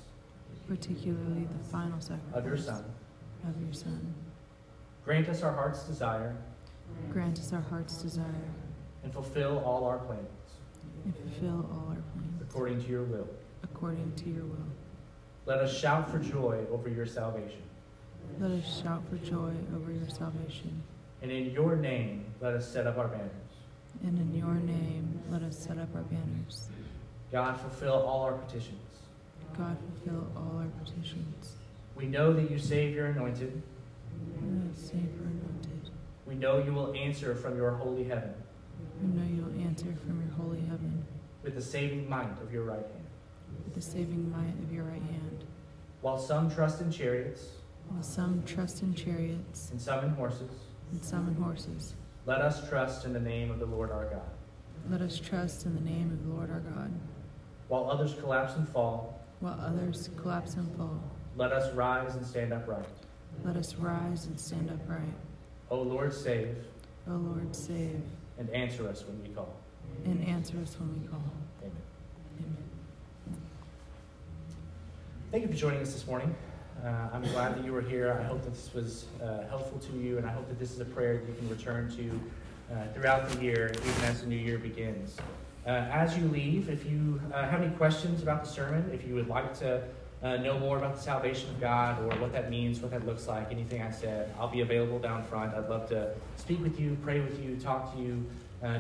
Particularly 0.67 1.47
the 1.57 1.63
final 1.69 1.99
sacrifice 1.99 2.33
of 2.33 2.45
your 2.45 2.57
Son. 2.57 2.83
Of 3.47 3.61
your 3.61 3.73
Son. 3.73 4.13
Grant 5.03 5.29
us 5.29 5.43
our 5.43 5.51
heart's 5.51 5.83
desire. 5.83 6.35
Grant 7.11 7.37
us 7.37 7.53
our 7.53 7.61
heart's 7.61 8.01
desire. 8.01 8.25
And 9.03 9.13
fulfill 9.13 9.59
all 9.59 9.85
our 9.85 9.99
plans. 9.99 10.27
And 11.03 11.15
fulfill 11.15 11.69
all 11.71 11.89
our 11.89 12.01
plans. 12.13 12.41
According 12.41 12.83
to 12.83 12.89
your 12.89 13.03
will. 13.03 13.27
According 13.63 14.13
to 14.15 14.29
your 14.29 14.45
will. 14.45 14.67
Let 15.45 15.59
us 15.59 15.77
shout 15.77 16.09
for 16.09 16.17
joy 16.17 16.65
over 16.71 16.89
your 16.89 17.05
salvation. 17.05 17.61
Let 18.39 18.49
us 18.51 18.81
shout 18.81 19.03
for 19.09 19.17
joy 19.17 19.51
over 19.75 19.91
your 19.91 20.09
salvation. 20.09 20.81
And 21.21 21.31
in 21.31 21.51
your 21.51 21.75
name, 21.75 22.25
let 22.41 22.53
us 22.53 22.67
set 22.67 22.87
up 22.87 22.97
our 22.97 23.07
banners. 23.07 23.31
And 24.05 24.19
in 24.19 24.35
your 24.35 24.53
name, 24.53 25.19
let 25.31 25.41
us 25.41 25.57
set 25.57 25.79
up 25.79 25.89
our 25.95 26.03
banners. 26.03 26.69
God, 27.31 27.59
fulfill 27.59 27.93
all 27.93 28.21
our 28.21 28.33
petitions. 28.33 28.79
God, 29.57 29.75
fulfill 29.79 30.27
all 30.35 30.59
our 30.59 30.67
petitions. 30.83 31.55
We 31.95 32.05
know 32.05 32.31
that 32.31 32.51
you 32.51 32.59
save 32.59 32.93
your 32.93 33.07
anointed. 33.07 33.63
Save 34.75 35.01
your 35.15 35.25
anointed. 35.25 35.89
We 36.27 36.35
know 36.35 36.59
you 36.59 36.71
will 36.71 36.93
answer 36.93 37.33
from 37.33 37.57
your 37.57 37.71
holy 37.71 38.03
heaven. 38.03 38.33
We 39.01 39.07
know 39.07 39.27
you'll 39.27 39.65
answer 39.67 39.87
from 40.05 40.21
your 40.21 40.31
holy 40.37 40.61
heaven. 40.61 41.03
With 41.41 41.55
the 41.55 41.61
saving 41.61 42.07
might 42.07 42.39
of 42.43 42.53
your 42.53 42.63
right 42.63 42.77
hand. 42.77 43.07
With 43.63 43.73
the 43.73 43.81
saving 43.81 44.31
might 44.31 44.53
of 44.63 44.71
your 44.71 44.83
right 44.83 45.01
hand. 45.01 45.45
While 46.01 46.19
some 46.19 46.51
trust 46.51 46.79
in 46.79 46.91
chariots. 46.91 47.47
While 47.89 48.03
some 48.03 48.43
trust 48.45 48.83
in 48.83 48.93
chariots. 48.93 49.71
And 49.71 49.81
some 49.81 50.05
in 50.05 50.11
horses. 50.11 50.51
And 50.91 51.03
some 51.03 51.27
in 51.27 51.35
horses. 51.35 51.95
Let 52.27 52.41
us 52.41 52.67
trust 52.67 53.05
in 53.05 53.13
the 53.13 53.19
name 53.19 53.51
of 53.51 53.59
the 53.59 53.67
Lord 53.67 53.91
our 53.91 54.05
God. 54.05 54.29
Let 54.89 55.01
us 55.01 55.19
trust 55.19 55.65
in 55.65 55.75
the 55.75 55.81
name 55.81 56.11
of 56.11 56.25
the 56.25 56.33
Lord 56.33 56.49
our 56.49 56.59
God. 56.59 56.91
While 57.67 57.89
others 57.89 58.15
collapse 58.19 58.55
and 58.55 58.67
fall. 58.67 59.21
While 59.41 59.59
others 59.59 60.09
collapse 60.17 60.55
and 60.55 60.75
fall. 60.75 60.99
Let 61.35 61.51
us 61.51 61.71
rise 61.75 62.15
and 62.15 62.25
stand 62.25 62.51
upright. 62.51 62.85
Let 63.43 63.55
us 63.57 63.75
rise 63.75 64.25
and 64.25 64.39
stand 64.39 64.71
upright. 64.71 65.13
O 65.69 65.81
Lord, 65.81 66.13
save. 66.13 66.55
O 67.07 67.11
Lord, 67.11 67.55
save. 67.55 68.01
And 68.39 68.49
answer 68.49 68.87
us 68.87 69.05
when 69.05 69.21
we 69.21 69.29
call. 69.29 69.55
And 70.05 70.25
answer 70.27 70.57
us 70.59 70.75
when 70.79 70.99
we 70.99 71.07
call. 71.07 71.23
Amen. 71.61 71.75
Amen. 72.39 73.41
Thank 75.31 75.43
you 75.43 75.49
for 75.49 75.57
joining 75.57 75.81
us 75.81 75.93
this 75.93 76.07
morning. 76.07 76.33
Uh, 76.85 77.09
I'm 77.13 77.23
glad 77.23 77.57
that 77.57 77.65
you 77.65 77.73
were 77.73 77.81
here. 77.81 78.15
I 78.19 78.23
hope 78.23 78.43
that 78.43 78.53
this 78.53 78.71
was 78.71 79.05
uh, 79.19 79.47
helpful 79.49 79.79
to 79.79 79.97
you, 79.97 80.19
and 80.19 80.27
I 80.27 80.31
hope 80.31 80.47
that 80.49 80.59
this 80.59 80.71
is 80.71 80.79
a 80.79 80.85
prayer 80.85 81.17
that 81.17 81.27
you 81.27 81.33
can 81.33 81.49
return 81.49 81.89
to 81.97 82.75
uh, 82.75 82.93
throughout 82.93 83.27
the 83.27 83.41
year, 83.41 83.71
even 83.75 84.03
as 84.03 84.21
the 84.21 84.27
new 84.27 84.35
year 84.35 84.59
begins. 84.59 85.17
Uh, 85.65 85.69
as 85.69 86.15
you 86.15 86.27
leave, 86.27 86.69
if 86.69 86.85
you 86.85 87.19
uh, 87.33 87.47
have 87.47 87.63
any 87.63 87.73
questions 87.75 88.21
about 88.21 88.43
the 88.43 88.49
sermon, 88.51 88.87
if 88.93 89.07
you 89.07 89.15
would 89.15 89.27
like 89.27 89.57
to 89.57 89.81
uh, 90.21 90.37
know 90.37 90.59
more 90.59 90.77
about 90.77 90.97
the 90.97 91.01
salvation 91.01 91.49
of 91.49 91.59
God 91.59 91.99
or 92.03 92.15
what 92.19 92.31
that 92.33 92.51
means, 92.51 92.79
what 92.81 92.91
that 92.91 93.03
looks 93.03 93.27
like, 93.27 93.49
anything 93.49 93.81
I 93.81 93.89
said, 93.89 94.31
I'll 94.39 94.47
be 94.47 94.61
available 94.61 94.99
down 94.99 95.23
front. 95.23 95.55
I'd 95.55 95.67
love 95.67 95.89
to 95.89 96.13
speak 96.35 96.61
with 96.61 96.79
you, 96.79 96.95
pray 97.01 97.19
with 97.19 97.43
you, 97.43 97.55
talk 97.55 97.95
to 97.95 97.99
you, 97.99 98.23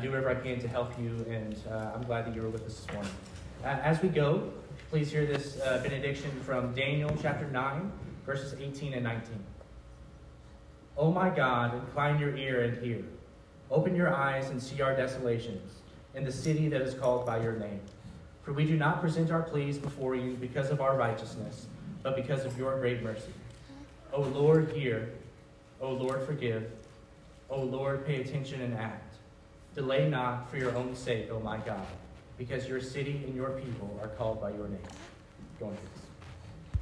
do 0.01 0.09
whatever 0.09 0.29
I 0.29 0.35
can 0.35 0.59
to 0.59 0.67
help 0.67 0.91
you, 0.99 1.25
and 1.27 1.55
I'm 1.71 2.03
glad 2.03 2.27
that 2.27 2.35
you 2.35 2.43
were 2.43 2.49
with 2.49 2.65
us 2.65 2.81
this 2.81 2.93
morning. 2.93 3.11
As 3.63 3.99
we 4.03 4.09
go, 4.09 4.51
please 4.89 5.11
hear 5.11 5.25
this 5.25 5.59
uh, 5.61 5.79
benediction 5.83 6.31
from 6.43 6.73
Daniel 6.73 7.15
chapter 7.21 7.47
9, 7.47 7.91
verses 8.25 8.53
18 8.59 8.93
and 8.93 9.03
19. 9.03 9.43
O 10.97 11.11
my 11.11 11.29
God, 11.29 11.73
incline 11.73 12.19
your 12.19 12.35
ear 12.35 12.63
and 12.63 12.83
hear. 12.83 13.03
Open 13.71 13.95
your 13.95 14.13
eyes 14.13 14.49
and 14.49 14.61
see 14.61 14.81
our 14.81 14.95
desolations 14.95 15.73
in 16.13 16.23
the 16.23 16.31
city 16.31 16.69
that 16.69 16.81
is 16.81 16.93
called 16.93 17.25
by 17.25 17.41
your 17.41 17.53
name. 17.53 17.81
For 18.43 18.53
we 18.53 18.65
do 18.65 18.77
not 18.77 19.01
present 19.01 19.31
our 19.31 19.41
pleas 19.41 19.77
before 19.77 20.15
you 20.15 20.33
because 20.33 20.69
of 20.69 20.79
our 20.79 20.95
righteousness, 20.95 21.65
but 22.03 22.15
because 22.15 22.45
of 22.45 22.57
your 22.57 22.79
great 22.79 23.01
mercy. 23.01 23.33
O 24.13 24.21
Lord, 24.21 24.71
hear. 24.71 25.09
O 25.81 25.91
Lord, 25.91 26.25
forgive. 26.25 26.71
O 27.49 27.59
Lord, 27.59 28.05
pay 28.05 28.21
attention 28.21 28.61
and 28.61 28.75
act. 28.75 29.15
Delay 29.73 30.07
not 30.07 30.49
for 30.49 30.57
your 30.57 30.73
own 30.75 30.95
sake, 30.95 31.29
O 31.31 31.39
my 31.39 31.57
God, 31.57 31.85
because 32.37 32.67
your 32.67 32.81
city 32.81 33.21
and 33.25 33.35
your 33.35 33.51
people 33.51 33.99
are 34.01 34.09
called 34.09 34.41
by 34.41 34.49
your 34.51 34.67
name. 34.67 34.79
Go 35.59 35.69
in 35.69 35.75
peace. 35.75 36.04